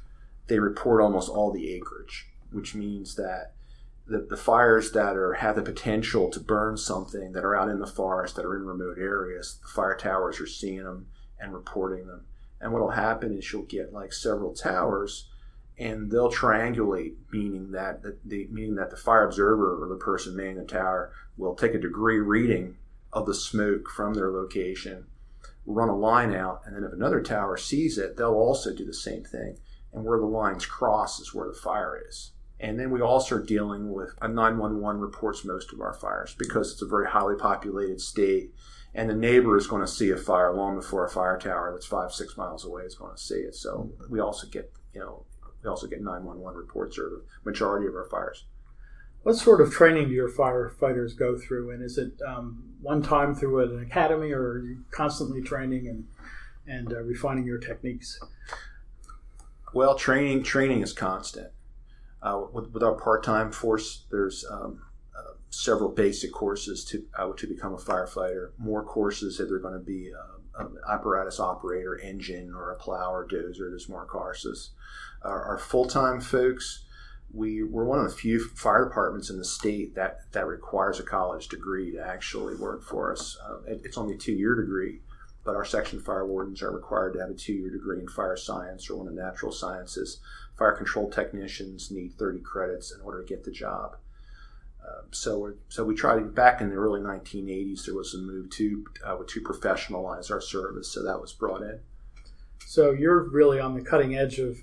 they 0.47 0.59
report 0.59 1.01
almost 1.01 1.29
all 1.29 1.51
the 1.51 1.71
acreage, 1.71 2.27
which 2.51 2.73
means 2.75 3.15
that 3.15 3.53
the, 4.07 4.25
the 4.29 4.37
fires 4.37 4.91
that 4.91 5.15
are 5.15 5.33
have 5.33 5.55
the 5.55 5.61
potential 5.61 6.29
to 6.29 6.39
burn 6.39 6.75
something 6.75 7.31
that 7.31 7.45
are 7.45 7.55
out 7.55 7.69
in 7.69 7.79
the 7.79 7.87
forest, 7.87 8.35
that 8.35 8.45
are 8.45 8.55
in 8.55 8.65
remote 8.65 8.97
areas, 8.97 9.59
the 9.61 9.67
fire 9.67 9.95
towers 9.95 10.39
are 10.39 10.47
seeing 10.47 10.83
them 10.83 11.07
and 11.39 11.53
reporting 11.53 12.07
them. 12.07 12.25
And 12.59 12.73
what 12.73 12.81
will 12.81 12.91
happen 12.91 13.37
is 13.37 13.51
you'll 13.51 13.63
get 13.63 13.93
like 13.93 14.13
several 14.13 14.53
towers 14.53 15.29
and 15.81 16.11
they'll 16.11 16.31
triangulate, 16.31 17.15
meaning 17.31 17.71
that 17.71 18.03
the 18.03 18.47
meaning 18.51 18.75
that 18.75 18.91
the 18.91 18.97
fire 18.97 19.25
observer 19.25 19.83
or 19.83 19.87
the 19.87 19.95
person 19.95 20.35
manning 20.35 20.57
the 20.57 20.63
tower 20.63 21.11
will 21.37 21.55
take 21.55 21.73
a 21.73 21.79
degree 21.79 22.19
reading 22.19 22.77
of 23.11 23.25
the 23.25 23.33
smoke 23.33 23.89
from 23.89 24.13
their 24.13 24.31
location 24.31 25.05
run 25.65 25.89
a 25.89 25.95
line 25.95 26.33
out, 26.33 26.61
and 26.65 26.75
then 26.75 26.83
if 26.83 26.93
another 26.93 27.21
tower 27.21 27.57
sees 27.57 27.97
it, 27.97 28.17
they'll 28.17 28.33
also 28.33 28.73
do 28.73 28.85
the 28.85 28.93
same 28.93 29.23
thing. 29.23 29.57
And 29.93 30.05
where 30.05 30.19
the 30.19 30.25
lines 30.25 30.65
cross 30.65 31.19
is 31.19 31.33
where 31.33 31.47
the 31.47 31.53
fire 31.53 32.01
is. 32.07 32.31
And 32.59 32.79
then 32.79 32.91
we 32.91 33.01
also 33.01 33.35
are 33.35 33.43
dealing 33.43 33.91
with 33.91 34.13
a 34.21 34.27
911 34.27 35.01
reports 35.01 35.43
most 35.43 35.73
of 35.73 35.81
our 35.81 35.93
fires 35.93 36.35
because 36.37 36.71
it's 36.71 36.81
a 36.81 36.87
very 36.87 37.09
highly 37.09 37.35
populated 37.35 37.99
state. 37.99 38.53
And 38.93 39.09
the 39.09 39.15
neighbor 39.15 39.57
is 39.57 39.67
going 39.67 39.81
to 39.81 39.87
see 39.87 40.11
a 40.11 40.17
fire 40.17 40.53
long 40.53 40.75
before 40.75 41.05
a 41.05 41.09
fire 41.09 41.37
tower 41.37 41.71
that's 41.71 41.85
five, 41.85 42.13
six 42.13 42.37
miles 42.37 42.63
away 42.63 42.83
is 42.83 42.95
going 42.95 43.15
to 43.15 43.21
see 43.21 43.35
it. 43.35 43.55
So 43.55 43.91
we 44.09 44.19
also 44.19 44.47
get, 44.47 44.71
you 44.93 44.99
know, 45.01 45.25
we 45.63 45.69
also 45.69 45.87
get 45.87 46.01
911 46.01 46.57
reports 46.57 46.97
or 46.97 47.09
the 47.09 47.23
majority 47.45 47.87
of 47.87 47.95
our 47.95 48.07
fires. 48.09 48.45
What 49.23 49.35
sort 49.35 49.61
of 49.61 49.71
training 49.71 50.07
do 50.07 50.13
your 50.13 50.29
firefighters 50.29 51.15
go 51.15 51.37
through? 51.37 51.71
And 51.71 51.83
is 51.83 51.97
it 51.97 52.13
um, 52.27 52.73
one 52.81 53.03
time 53.03 53.35
through 53.35 53.59
an 53.59 53.83
academy, 53.83 54.31
or 54.31 54.41
are 54.41 54.65
you 54.65 54.83
constantly 54.89 55.41
training 55.41 55.87
and 55.87 56.05
and 56.67 56.93
uh, 56.93 57.01
refining 57.01 57.45
your 57.45 57.59
techniques? 57.59 58.19
Well, 59.73 59.95
training 59.95 60.43
training 60.43 60.81
is 60.81 60.93
constant. 60.93 61.51
Uh, 62.23 62.43
with, 62.51 62.71
with, 62.71 62.83
our 62.83 62.93
part-time 62.93 63.51
force, 63.51 64.05
there's 64.11 64.45
um, 64.51 64.83
uh, 65.17 65.33
several 65.49 65.89
basic 65.89 66.31
courses 66.31 66.85
to 66.85 67.03
uh, 67.17 67.31
to 67.33 67.47
become 67.47 67.73
a 67.73 67.77
firefighter. 67.77 68.51
More 68.57 68.83
courses 68.83 69.37
that 69.37 69.45
they're 69.45 69.59
going 69.59 69.73
to 69.73 69.79
be 69.79 70.11
uh, 70.13 70.63
an 70.65 70.75
apparatus 70.89 71.39
operator, 71.39 71.99
engine, 71.99 72.53
or 72.53 72.71
a 72.71 72.75
plow 72.75 73.13
or 73.13 73.27
dozer. 73.27 73.69
There's 73.69 73.89
more 73.89 74.05
courses. 74.05 74.71
Our, 75.23 75.43
our 75.43 75.57
full-time 75.57 76.21
folks 76.21 76.83
we 77.33 77.63
we're 77.63 77.85
one 77.85 77.99
of 77.99 78.05
the 78.05 78.15
few 78.15 78.45
fire 78.49 78.85
departments 78.85 79.29
in 79.29 79.37
the 79.37 79.45
state 79.45 79.95
that 79.95 80.31
that 80.31 80.47
requires 80.47 80.99
a 80.99 81.03
college 81.03 81.47
degree 81.47 81.91
to 81.91 82.05
actually 82.05 82.55
work 82.55 82.83
for 82.83 83.11
us. 83.11 83.37
Uh, 83.45 83.61
it, 83.67 83.81
it's 83.83 83.97
only 83.97 84.15
a 84.15 84.17
two 84.17 84.33
year 84.33 84.55
degree, 84.55 84.99
but 85.43 85.55
our 85.55 85.65
section 85.65 85.99
fire 85.99 86.25
wardens 86.25 86.61
are 86.61 86.71
required 86.71 87.13
to 87.13 87.19
have 87.19 87.29
a 87.29 87.33
two 87.33 87.53
year 87.53 87.69
degree 87.69 87.99
in 87.99 88.07
fire 88.07 88.37
science 88.37 88.89
or 88.89 88.97
one 88.97 89.07
of 89.07 89.13
natural 89.13 89.51
sciences. 89.51 90.19
Fire 90.57 90.73
control 90.73 91.09
technicians 91.09 91.89
need 91.89 92.13
30 92.13 92.39
credits 92.39 92.91
in 92.91 93.01
order 93.01 93.23
to 93.23 93.27
get 93.27 93.43
the 93.43 93.51
job. 93.51 93.95
Uh, 94.83 95.01
so, 95.11 95.53
so 95.69 95.83
we 95.83 95.95
tried 95.95 96.35
back 96.35 96.59
in 96.59 96.69
the 96.69 96.75
early 96.75 96.99
1980s. 96.99 97.85
There 97.85 97.95
was 97.95 98.13
a 98.13 98.17
move 98.17 98.49
to 98.51 98.85
uh, 99.05 99.17
to 99.25 99.41
professionalize 99.41 100.29
our 100.31 100.41
service, 100.41 100.91
so 100.91 101.03
that 101.03 101.21
was 101.21 101.31
brought 101.31 101.61
in. 101.61 101.79
So 102.65 102.91
you're 102.91 103.23
really 103.29 103.59
on 103.59 103.75
the 103.75 103.81
cutting 103.81 104.15
edge 104.15 104.39
of 104.39 104.57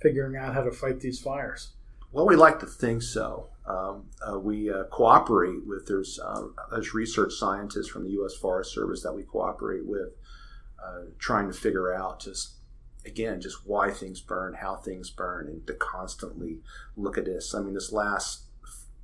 figuring 0.00 0.36
out 0.36 0.54
how 0.54 0.62
to 0.62 0.70
fight 0.70 1.00
these 1.00 1.20
fires. 1.20 1.72
Well, 2.12 2.26
we 2.26 2.36
like 2.36 2.58
to 2.60 2.66
think 2.66 3.02
so. 3.02 3.50
Um, 3.66 4.06
uh, 4.26 4.38
we 4.38 4.70
uh, 4.70 4.84
cooperate 4.84 5.64
with 5.66 5.86
there's 5.86 6.18
uh, 6.18 6.48
research 6.92 7.34
scientists 7.34 7.88
from 7.88 8.04
the 8.04 8.10
U.S. 8.10 8.34
Forest 8.34 8.74
Service 8.74 9.02
that 9.02 9.12
we 9.12 9.22
cooperate 9.22 9.86
with, 9.86 10.08
uh, 10.84 11.04
trying 11.18 11.46
to 11.46 11.52
figure 11.52 11.94
out 11.94 12.20
just 12.20 12.54
again 13.06 13.40
just 13.40 13.66
why 13.66 13.90
things 13.90 14.20
burn, 14.20 14.54
how 14.54 14.76
things 14.76 15.10
burn, 15.10 15.46
and 15.46 15.66
to 15.68 15.74
constantly 15.74 16.58
look 16.96 17.16
at 17.16 17.26
this. 17.26 17.54
I 17.54 17.60
mean, 17.60 17.74
this 17.74 17.92
last 17.92 18.46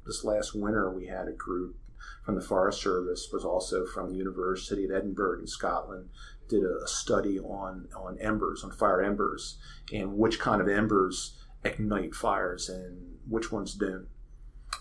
this 0.05 0.25
last 0.25 0.55
winter 0.55 0.91
we 0.91 1.07
had 1.07 1.29
a 1.29 1.33
group 1.33 1.77
from 2.25 2.35
the 2.35 2.41
Forest 2.41 2.83
Service 2.83 3.29
was 3.33 3.45
also 3.45 3.87
from 3.87 4.11
the 4.11 4.17
University 4.17 4.85
of 4.85 4.91
Edinburgh 4.91 5.41
in 5.41 5.47
Scotland 5.47 6.09
did 6.49 6.63
a, 6.63 6.87
study 6.87 7.39
on 7.39 7.89
on 7.97 8.19
embers 8.19 8.63
on 8.63 8.71
fire 8.71 9.03
embers 9.03 9.59
and 9.93 10.17
which 10.17 10.39
kind 10.39 10.61
of 10.61 10.69
embers 10.69 11.39
ignite 11.65 12.15
fires 12.15 12.69
and 12.69 13.17
which 13.29 13.51
ones 13.51 13.75
don't. 13.75 14.07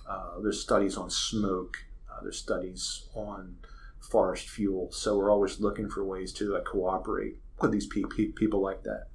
Uh, 0.08 0.40
there's 0.42 0.62
studies 0.62 0.98
on 0.98 1.10
smoke. 1.10 1.78
Uh, 2.12 2.22
there's 2.22 2.38
studies 2.38 3.08
on 3.16 3.56
forest 4.00 4.48
fuel. 4.50 4.92
So 4.92 5.18
we're 5.18 5.32
always 5.32 5.60
looking 5.60 5.90
for 5.90 6.04
ways 6.04 6.32
to 6.34 6.60
cooperate 6.66 7.38
with 7.60 7.72
these 7.72 7.88
pe- 7.88 8.04
pe- 8.16 8.32
people 8.32 8.62
like 8.62 8.84
that. 8.84 9.08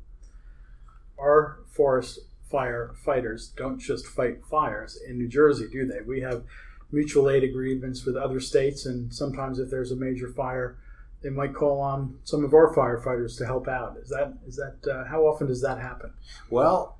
Our 1.18 1.60
forest 1.68 2.18
firefighters 2.52 3.54
don't 3.54 3.78
just 3.78 4.06
fight 4.06 4.44
fires 4.50 4.98
in 5.06 5.18
New 5.18 5.28
Jersey, 5.28 5.68
do 5.70 5.86
they? 5.86 6.00
We 6.04 6.20
have 6.22 6.44
mutual 6.90 7.30
aid 7.30 7.44
agreements 7.44 8.04
with 8.04 8.16
other 8.16 8.40
states, 8.40 8.86
and 8.86 9.12
sometimes 9.14 9.58
if 9.58 9.70
there's 9.70 9.92
a 9.92 9.96
major 9.96 10.28
fire, 10.28 10.78
they 11.22 11.30
might 11.30 11.54
call 11.54 11.80
on 11.80 12.18
some 12.24 12.44
of 12.44 12.54
our 12.54 12.74
firefighters 12.74 13.36
to 13.38 13.46
help 13.46 13.68
out. 13.68 13.96
Is 14.02 14.08
that 14.08 14.34
is 14.46 14.56
that 14.56 14.90
uh, 14.90 15.04
how 15.04 15.22
often 15.22 15.46
does 15.46 15.62
that 15.62 15.78
happen? 15.78 16.12
Well, 16.48 16.98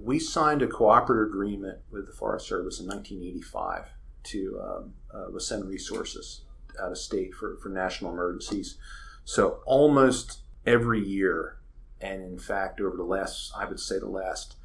we 0.00 0.18
signed 0.18 0.62
a 0.62 0.66
cooperative 0.66 1.32
agreement 1.32 1.78
with 1.90 2.06
the 2.06 2.12
Forest 2.12 2.46
Service 2.46 2.80
in 2.80 2.86
1985 2.86 3.90
to 4.24 4.60
um, 4.62 4.94
uh, 5.12 5.38
send 5.38 5.68
resources 5.68 6.42
out 6.80 6.92
of 6.92 6.98
state 6.98 7.34
for, 7.34 7.58
for 7.62 7.68
national 7.68 8.12
emergencies. 8.12 8.78
So 9.24 9.60
almost 9.66 10.40
every 10.64 11.04
year, 11.04 11.58
and 12.00 12.22
in 12.22 12.38
fact, 12.38 12.80
over 12.80 12.96
the 12.96 13.04
last, 13.04 13.52
I 13.56 13.66
would 13.66 13.80
say 13.80 13.98
the 13.98 14.08
last 14.08 14.56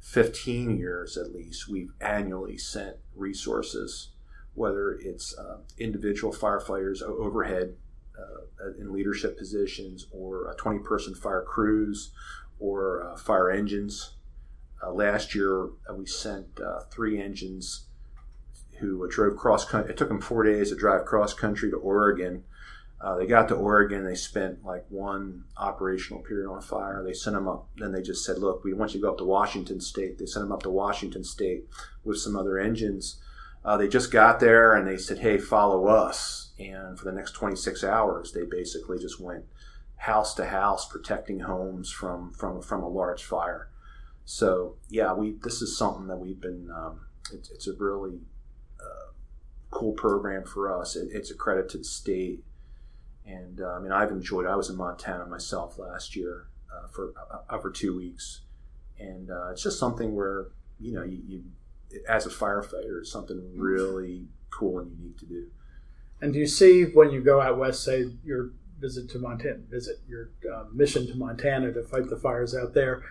15 0.00 0.78
years 0.78 1.18
at 1.18 1.34
least, 1.34 1.68
we've 1.68 1.92
annually 2.00 2.56
sent 2.56 2.96
resources, 3.14 4.10
whether 4.54 4.92
it's 4.92 5.36
uh, 5.36 5.58
individual 5.78 6.32
firefighters 6.32 7.02
overhead 7.02 7.74
in 8.78 8.92
leadership 8.92 9.38
positions, 9.38 10.06
or 10.12 10.54
20 10.58 10.80
person 10.80 11.14
fire 11.14 11.42
crews, 11.42 12.12
or 12.58 13.02
uh, 13.02 13.16
fire 13.16 13.50
engines 13.50 14.12
uh, 14.82 14.92
last 14.92 15.34
year, 15.34 15.66
uh, 15.88 15.94
we 15.94 16.06
sent 16.06 16.60
uh, 16.60 16.80
three 16.90 17.20
engines 17.20 17.86
who 18.78 19.06
drove 19.10 19.36
cross 19.36 19.64
country. 19.64 19.90
It 19.90 19.98
took 19.98 20.08
them 20.08 20.20
four 20.20 20.42
days 20.44 20.70
to 20.70 20.76
drive 20.76 21.04
cross 21.04 21.34
country 21.34 21.70
to 21.70 21.76
Oregon. 21.76 22.44
Uh, 22.98 23.16
they 23.16 23.26
got 23.26 23.48
to 23.48 23.54
Oregon. 23.54 24.04
They 24.04 24.14
spent 24.14 24.64
like 24.64 24.84
one 24.88 25.44
operational 25.56 26.22
period 26.22 26.50
on 26.50 26.60
fire. 26.62 27.02
They 27.04 27.12
sent 27.12 27.34
them 27.34 27.48
up. 27.48 27.68
Then 27.76 27.92
they 27.92 28.02
just 28.02 28.24
said, 28.24 28.38
"Look, 28.38 28.64
we 28.64 28.72
want 28.72 28.94
you 28.94 29.00
to 29.00 29.04
go 29.04 29.12
up 29.12 29.18
to 29.18 29.24
Washington 29.24 29.80
State." 29.80 30.18
They 30.18 30.26
sent 30.26 30.44
them 30.44 30.52
up 30.52 30.62
to 30.62 30.70
Washington 30.70 31.24
State 31.24 31.66
with 32.04 32.18
some 32.18 32.36
other 32.36 32.58
engines. 32.58 33.20
Uh, 33.64 33.76
they 33.76 33.88
just 33.88 34.10
got 34.10 34.40
there 34.40 34.74
and 34.74 34.86
they 34.86 34.96
said, 34.96 35.18
"Hey, 35.18 35.38
follow 35.38 35.86
us." 35.86 36.49
And 36.60 36.98
for 36.98 37.06
the 37.06 37.12
next 37.12 37.32
26 37.32 37.82
hours, 37.84 38.32
they 38.32 38.44
basically 38.44 38.98
just 38.98 39.18
went 39.18 39.44
house 39.96 40.34
to 40.34 40.44
house, 40.44 40.86
protecting 40.86 41.40
homes 41.40 41.90
from 41.90 42.32
from 42.32 42.60
from 42.60 42.82
a 42.82 42.88
large 42.88 43.24
fire. 43.24 43.70
So 44.26 44.76
yeah, 44.88 45.14
we 45.14 45.36
this 45.42 45.62
is 45.62 45.76
something 45.76 46.06
that 46.08 46.16
we've 46.16 46.40
been. 46.40 46.70
Um, 46.70 47.00
it's, 47.32 47.50
it's 47.50 47.66
a 47.66 47.72
really 47.74 48.20
uh, 48.78 49.12
cool 49.70 49.92
program 49.92 50.44
for 50.44 50.78
us. 50.78 50.96
It, 50.96 51.08
it's 51.12 51.30
a 51.30 51.34
credit 51.34 51.68
to 51.70 51.78
the 51.78 51.84
state, 51.84 52.44
and 53.24 53.60
uh, 53.60 53.72
I 53.72 53.78
mean 53.78 53.92
I've 53.92 54.10
enjoyed. 54.10 54.46
I 54.46 54.56
was 54.56 54.68
in 54.68 54.76
Montana 54.76 55.26
myself 55.26 55.78
last 55.78 56.14
year 56.14 56.48
uh, 56.74 56.88
for 56.88 57.14
uh, 57.30 57.54
over 57.54 57.70
two 57.70 57.96
weeks, 57.96 58.42
and 58.98 59.30
uh, 59.30 59.50
it's 59.50 59.62
just 59.62 59.78
something 59.78 60.14
where 60.14 60.48
you 60.78 60.92
know 60.92 61.04
you, 61.04 61.22
you 61.26 61.44
as 62.06 62.26
a 62.26 62.30
firefighter, 62.30 63.00
it's 63.00 63.10
something 63.10 63.52
really 63.56 64.28
cool 64.50 64.78
and 64.78 64.90
unique 64.98 65.18
to 65.18 65.26
do. 65.26 65.46
And 66.20 66.32
do 66.32 66.38
you 66.38 66.46
see 66.46 66.84
when 66.84 67.10
you 67.10 67.22
go 67.22 67.40
out 67.40 67.58
west, 67.58 67.82
say 67.82 68.04
your 68.24 68.50
visit 68.78 69.08
to 69.10 69.18
Montana, 69.18 69.60
visit 69.70 69.96
your 70.08 70.30
uh, 70.52 70.64
mission 70.72 71.06
to 71.06 71.14
Montana 71.14 71.72
to 71.72 71.82
fight 71.82 72.08
the 72.08 72.16
fires 72.16 72.54
out 72.54 72.74
there? 72.74 73.02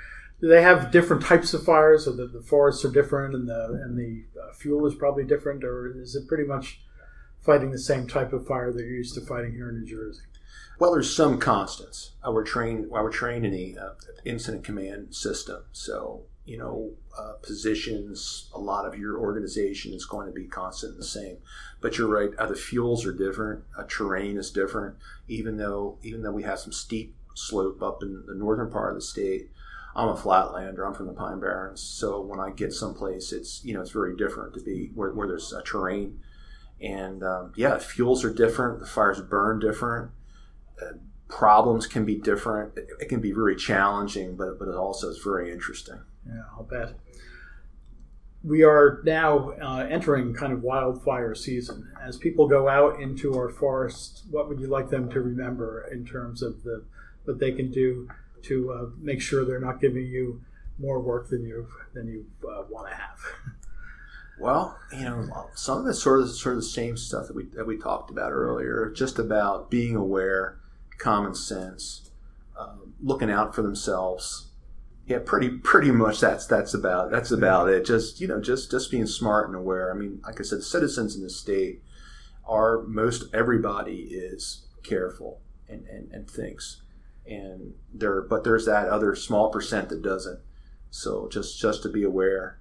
Do 0.42 0.48
they 0.48 0.62
have 0.62 0.92
different 0.92 1.24
types 1.24 1.54
of 1.54 1.64
fires, 1.64 2.08
or 2.08 2.12
the, 2.12 2.28
the 2.28 2.42
forests 2.42 2.86
are 2.86 2.92
different, 2.92 3.36
and 3.36 3.48
the 3.48 3.82
and 3.84 3.98
the 3.98 4.24
uh, 4.40 4.54
fuel 4.54 4.86
is 4.86 4.96
probably 4.96 5.26
different, 5.26 5.64
or 5.64 5.94
is 6.00 6.16
it 6.16 6.28
pretty 6.28 6.46
much 6.46 6.82
fighting 7.42 7.72
the 7.72 7.80
same 7.80 8.08
type 8.08 8.32
of 8.32 8.48
fire 8.48 8.72
that 8.72 8.80
you're 8.80 8.98
used 8.98 9.16
to 9.16 9.22
fighting 9.22 9.54
here 9.54 9.70
in 9.70 9.82
New 9.82 9.86
Jersey? 9.86 10.22
Well, 10.80 10.94
there's 10.94 11.14
some 11.14 11.40
constants. 11.40 12.14
I 12.24 12.30
were 12.30 12.44
trained. 12.44 12.90
I 12.96 13.02
were 13.02 13.10
trained 13.10 13.46
in 13.46 13.52
the 13.52 13.78
uh, 13.78 13.90
incident 14.24 14.64
command 14.64 15.14
system, 15.14 15.64
so 15.74 16.24
you 16.50 16.58
know, 16.58 16.90
uh, 17.16 17.34
positions, 17.44 18.50
a 18.56 18.60
lot 18.60 18.84
of 18.84 18.98
your 18.98 19.20
organization 19.20 19.94
is 19.94 20.04
going 20.04 20.26
to 20.26 20.34
be 20.34 20.46
constant 20.46 20.94
and 20.94 21.00
the 21.00 21.06
same. 21.06 21.38
But 21.80 21.96
you're 21.96 22.08
right, 22.08 22.32
uh, 22.40 22.48
the 22.48 22.56
fuels 22.56 23.06
are 23.06 23.14
different, 23.14 23.66
uh, 23.78 23.84
terrain 23.88 24.36
is 24.36 24.50
different. 24.50 24.96
Even 25.28 25.58
though 25.58 26.00
even 26.02 26.24
though 26.24 26.32
we 26.32 26.42
have 26.44 26.58
some 26.58 26.72
steep 26.72 27.16
slope 27.36 27.84
up 27.84 28.02
in 28.02 28.24
the 28.26 28.34
northern 28.34 28.72
part 28.72 28.90
of 28.90 28.96
the 28.96 29.02
state, 29.02 29.52
I'm 29.96 30.10
a 30.10 30.16
flatlander. 30.16 30.88
I'm 30.88 30.96
from 30.96 31.06
the 31.06 31.14
Pine 31.14 31.40
Barrens, 31.40 31.82
so 31.82 32.20
when 32.20 32.40
I 32.40 32.50
get 32.50 32.74
someplace, 32.74 33.32
it's 33.32 33.64
you 33.64 33.76
know 33.76 33.82
it's 33.82 33.92
very 33.92 34.18
different 34.18 34.56
to 34.56 34.60
be 34.60 34.90
where, 34.96 35.12
where 35.12 35.28
there's 35.28 35.54
a 35.54 35.62
terrain, 35.62 36.20
and 36.82 37.22
um, 37.22 37.54
yeah, 37.56 37.78
fuels 37.78 38.26
are 38.26 38.34
different. 38.34 38.80
The 38.80 38.88
fires 38.88 39.22
burn 39.22 39.60
different. 39.60 40.10
Uh, 40.82 40.94
problems 41.28 41.86
can 41.86 42.06
be 42.06 42.16
different. 42.16 42.76
It, 42.76 42.88
it, 43.02 43.10
can 43.10 43.22
be 43.22 43.32
very 43.32 43.56
challenging, 43.56 44.36
but 44.36 44.58
but 44.58 44.68
it 44.68 44.76
also 44.76 45.10
is 45.10 45.20
very 45.20 45.52
interesting. 45.52 46.00
Yeah, 46.28 46.44
I'll 46.56 46.64
bet. 46.64 46.94
We 48.44 48.64
are 48.64 49.02
now 49.04 49.52
uh, 49.62 49.86
entering 49.90 50.34
kind 50.34 50.54
of 50.54 50.64
wildfire 50.64 51.36
season. 51.36 51.92
As 52.02 52.18
people 52.18 52.48
go 52.48 52.70
out 52.70 53.02
into 53.02 53.36
our 53.36 53.50
forests, 53.50 54.24
what 54.32 54.48
would 54.48 54.60
you 54.60 54.68
like 54.68 54.90
them 54.90 55.10
to 55.10 55.22
remember 55.22 55.88
in 55.92 56.06
terms 56.06 56.42
of 56.42 56.64
the 56.64 56.86
what 57.26 57.40
they 57.40 57.52
can 57.52 57.70
do 57.72 58.08
to 58.44 58.72
uh, 58.72 58.86
make 58.98 59.22
sure 59.22 59.46
they're 59.46 59.60
not 59.60 59.82
giving 59.82 60.06
you 60.06 60.42
more 60.80 61.00
work 61.02 61.30
than 61.30 61.44
you 61.44 61.68
than 61.94 62.08
you 62.08 62.26
uh, 62.50 62.64
want 62.70 62.90
to 62.90 62.96
have? 62.96 63.20
Well, 64.40 64.80
you 64.94 65.04
know, 65.04 65.50
some 65.54 65.80
of 65.80 65.88
it's 65.88 66.02
sort 66.02 66.22
of 66.22 66.30
sort 66.30 66.56
of 66.56 66.62
the 66.62 66.68
same 66.68 66.96
stuff 66.96 67.28
that 67.28 67.36
we 67.36 67.48
that 67.56 67.68
we 67.68 67.78
talked 67.78 68.10
about 68.10 68.32
earlier. 68.32 68.90
Just 68.96 69.20
about 69.20 69.70
being 69.70 69.98
aware, 69.98 70.58
common 70.98 71.36
sense, 71.36 72.10
um, 72.58 72.94
looking 73.04 73.30
out 73.30 73.54
for 73.54 73.62
themselves, 73.62 74.48
yeah, 75.10 75.18
pretty 75.26 75.50
pretty 75.50 75.90
much 75.90 76.20
that's 76.20 76.46
that's 76.46 76.76
about 76.76 77.10
that's 77.10 77.32
about 77.32 77.68
it. 77.68 77.84
Just 77.84 78.22
you 78.22 78.28
know, 78.28 78.40
just 78.40 78.70
just 78.70 78.92
being 78.92 79.08
smart 79.08 79.48
and 79.48 79.56
aware. 79.56 79.92
I 79.92 79.96
mean, 79.98 80.22
like 80.24 80.40
I 80.40 80.44
said, 80.44 80.62
citizens 80.62 81.16
in 81.16 81.24
the 81.24 81.32
state 81.32 81.82
are 82.48 82.84
most 82.84 83.24
everybody 83.34 84.10
is 84.12 84.68
careful 84.84 85.42
and, 85.68 85.88
and, 85.88 86.12
and 86.12 86.30
thinks. 86.30 86.84
And 87.26 87.74
there 87.92 88.22
but 88.22 88.44
there's 88.44 88.68
that 88.68 88.88
other 88.88 89.16
small 89.16 89.50
percent 89.50 89.90
that 89.90 90.04
doesn't. 90.04 90.42
So 90.92 91.28
just 91.28 91.60
just 91.60 91.82
to 91.84 91.90
be 91.90 92.04
aware, 92.04 92.60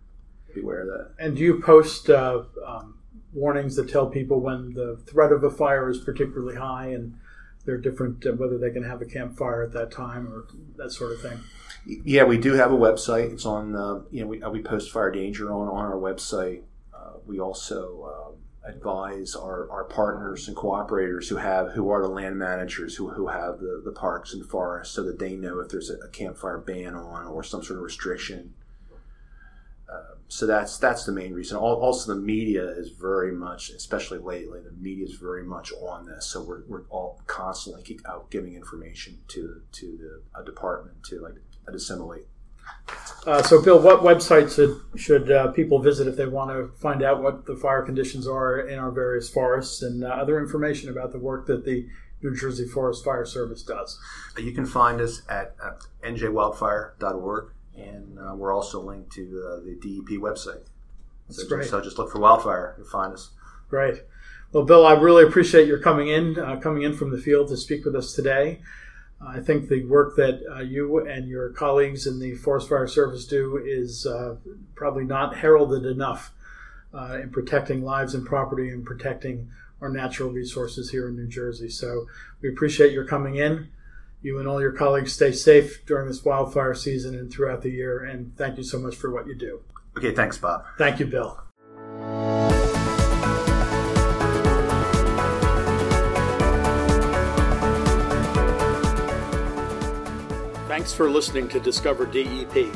be 0.54 0.62
aware 0.62 0.80
of 0.80 0.86
that. 0.86 1.10
And 1.18 1.36
do 1.36 1.42
you 1.42 1.60
post 1.60 2.08
uh, 2.08 2.44
um, 2.66 2.98
warnings 3.34 3.76
that 3.76 3.90
tell 3.90 4.06
people 4.06 4.40
when 4.40 4.72
the 4.72 4.98
threat 5.06 5.32
of 5.32 5.44
a 5.44 5.50
fire 5.50 5.90
is 5.90 5.98
particularly 5.98 6.56
high 6.56 6.87
and 6.87 7.18
they're 7.66 7.76
different 7.76 8.24
uh, 8.24 8.32
whether 8.32 8.56
they 8.56 8.70
can 8.70 8.84
have 8.84 9.02
a 9.02 9.06
campfire 9.06 9.62
at 9.64 9.72
that 9.72 9.90
time 9.90 10.32
or 10.32 10.46
that 10.76 10.92
sort 10.92 11.12
of 11.12 11.20
thing? 11.20 11.40
Yeah, 11.88 12.24
we 12.24 12.37
do 12.37 12.53
have 12.53 12.70
a 12.70 12.77
website. 12.77 13.33
It's 13.33 13.46
on, 13.46 13.74
uh, 13.74 14.01
you 14.11 14.20
know, 14.20 14.27
we, 14.27 14.42
uh, 14.42 14.51
we 14.51 14.61
post 14.62 14.90
fire 14.90 15.11
danger 15.11 15.51
on, 15.51 15.68
on 15.68 15.87
our 15.87 15.96
website. 15.96 16.61
Uh, 16.94 17.12
we 17.24 17.40
also 17.40 18.37
uh, 18.66 18.68
advise 18.68 19.35
our, 19.35 19.70
our 19.70 19.85
partners 19.85 20.48
and 20.48 20.57
cooperators 20.57 21.29
who 21.31 21.37
have 21.37 21.72
who 21.72 21.88
are 21.88 22.03
the 22.03 22.09
land 22.09 22.37
managers 22.37 22.94
who, 22.96 23.09
who 23.09 23.29
have 23.29 23.61
the, 23.61 23.81
the 23.83 23.92
parks 23.92 24.35
and 24.35 24.44
forests 24.44 24.94
so 24.94 25.03
that 25.03 25.18
they 25.18 25.35
know 25.35 25.61
if 25.61 25.70
there's 25.70 25.88
a, 25.88 25.94
a 26.01 26.09
campfire 26.09 26.59
ban 26.59 26.94
on 26.94 27.27
or 27.27 27.42
some 27.42 27.62
sort 27.62 27.79
of 27.79 27.85
restriction. 27.85 28.53
Uh, 29.90 30.16
so 30.29 30.46
that's 30.46 30.77
that's 30.77 31.07
the 31.07 31.12
main 31.12 31.33
reason. 31.33 31.57
Also, 31.57 32.14
the 32.14 32.20
media 32.20 32.68
is 32.68 32.90
very 32.90 33.33
much, 33.33 33.70
especially 33.70 34.18
lately, 34.18 34.61
the 34.61 34.72
media 34.72 35.07
is 35.07 35.14
very 35.14 35.42
much 35.42 35.72
on 35.72 36.05
this. 36.05 36.27
So 36.27 36.42
we're, 36.42 36.64
we're 36.68 36.85
all 36.90 37.22
constantly 37.27 37.98
out 38.05 38.31
giving 38.31 38.55
information 38.55 39.20
to 39.29 39.62
to 39.72 40.20
the 40.37 40.44
department 40.44 41.03
to 41.05 41.20
like 41.20 41.37
assimilate. 41.74 42.26
Uh, 43.26 43.42
so, 43.42 43.61
Bill, 43.61 43.78
what 43.81 44.00
websites 44.00 44.54
should, 44.54 44.81
should 44.98 45.31
uh, 45.31 45.48
people 45.52 45.81
visit 45.81 46.07
if 46.07 46.16
they 46.16 46.26
want 46.26 46.50
to 46.50 46.68
find 46.81 47.02
out 47.02 47.22
what 47.22 47.44
the 47.46 47.57
fire 47.57 47.83
conditions 47.83 48.26
are 48.26 48.61
in 48.61 48.78
our 48.78 48.90
various 48.90 49.28
forests 49.28 49.83
and 49.83 50.04
uh, 50.04 50.09
other 50.09 50.38
information 50.38 50.88
about 50.88 51.12
the 51.12 51.18
work 51.18 51.46
that 51.46 51.64
the 51.64 51.87
New 52.22 52.35
Jersey 52.35 52.66
Forest 52.66 53.04
Fire 53.04 53.26
Service 53.26 53.62
does? 53.62 54.00
You 54.38 54.52
can 54.52 54.66
find 54.66 55.00
us 55.00 55.22
at, 55.28 55.54
at 55.64 55.83
njwildfire.org, 56.02 57.52
and 57.76 58.18
uh, 58.18 58.35
we're 58.35 58.54
also 58.54 58.81
linked 58.81 59.12
to 59.12 59.22
uh, 59.46 59.57
the 59.64 59.74
DEP 59.74 60.20
website. 60.20 60.66
That's 61.26 61.42
so, 61.42 61.48
great. 61.48 61.61
Just, 61.61 61.70
so 61.70 61.81
just 61.81 61.98
look 61.98 62.11
for 62.11 62.20
wildfire, 62.20 62.74
you'll 62.78 62.87
find 62.87 63.12
us. 63.12 63.31
Great. 63.68 64.04
Well, 64.52 64.64
Bill, 64.64 64.87
I 64.87 64.94
really 64.94 65.24
appreciate 65.24 65.68
your 65.68 65.78
coming 65.78 66.09
in, 66.09 66.38
uh, 66.38 66.57
coming 66.57 66.83
in 66.83 66.96
from 66.96 67.11
the 67.11 67.18
field 67.18 67.48
to 67.48 67.57
speak 67.57 67.85
with 67.85 67.94
us 67.94 68.14
today. 68.14 68.61
I 69.20 69.40
think 69.40 69.68
the 69.68 69.85
work 69.85 70.16
that 70.16 70.40
uh, 70.48 70.61
you 70.61 71.07
and 71.07 71.28
your 71.28 71.50
colleagues 71.50 72.07
in 72.07 72.20
the 72.20 72.35
Forest 72.37 72.68
Fire 72.68 72.87
Service 72.87 73.26
do 73.26 73.57
is 73.57 74.07
uh, 74.07 74.37
probably 74.74 75.04
not 75.04 75.37
heralded 75.37 75.85
enough 75.85 76.33
uh, 76.94 77.18
in 77.20 77.31
protecting 77.31 77.85
lives 77.85 78.14
and 78.14 78.24
property 78.24 78.68
and 78.68 78.85
protecting 78.85 79.50
our 79.81 79.88
natural 79.88 80.31
resources 80.31 80.90
here 80.90 81.09
in 81.09 81.16
New 81.16 81.26
Jersey. 81.26 81.68
So 81.68 82.07
we 82.40 82.48
appreciate 82.48 82.92
your 82.92 83.04
coming 83.04 83.37
in. 83.37 83.68
You 84.22 84.38
and 84.38 84.48
all 84.48 84.61
your 84.61 84.72
colleagues 84.72 85.12
stay 85.12 85.33
safe 85.33 85.85
during 85.87 86.09
this 86.09 86.24
wildfire 86.24 86.74
season 86.74 87.14
and 87.14 87.31
throughout 87.31 87.62
the 87.62 87.70
year. 87.70 88.04
And 88.04 88.37
thank 88.37 88.57
you 88.57 88.64
so 88.64 88.78
much 88.78 88.96
for 88.96 89.12
what 89.12 89.26
you 89.26 89.35
do. 89.35 89.61
Okay, 89.96 90.12
thanks, 90.12 90.38
Bob. 90.38 90.64
Thank 90.76 90.98
you, 90.98 91.07
Bill. 91.07 91.47
Thanks 100.78 100.94
for 100.94 101.10
listening 101.10 101.48
to 101.48 101.58
Discover 101.58 102.06
DEP. 102.06 102.72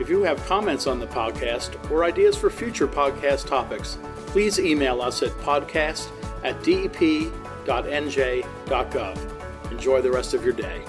If 0.00 0.08
you 0.08 0.22
have 0.22 0.42
comments 0.46 0.86
on 0.86 0.98
the 0.98 1.06
podcast 1.06 1.90
or 1.90 2.02
ideas 2.02 2.38
for 2.38 2.48
future 2.48 2.88
podcast 2.88 3.46
topics, 3.46 3.98
please 4.28 4.58
email 4.58 5.02
us 5.02 5.22
at 5.22 5.28
podcast 5.42 6.08
at 6.42 6.62
dep.nj.gov. 6.62 7.30
Enjoy 9.70 10.00
the 10.00 10.10
rest 10.10 10.32
of 10.32 10.42
your 10.42 10.54
day. 10.54 10.82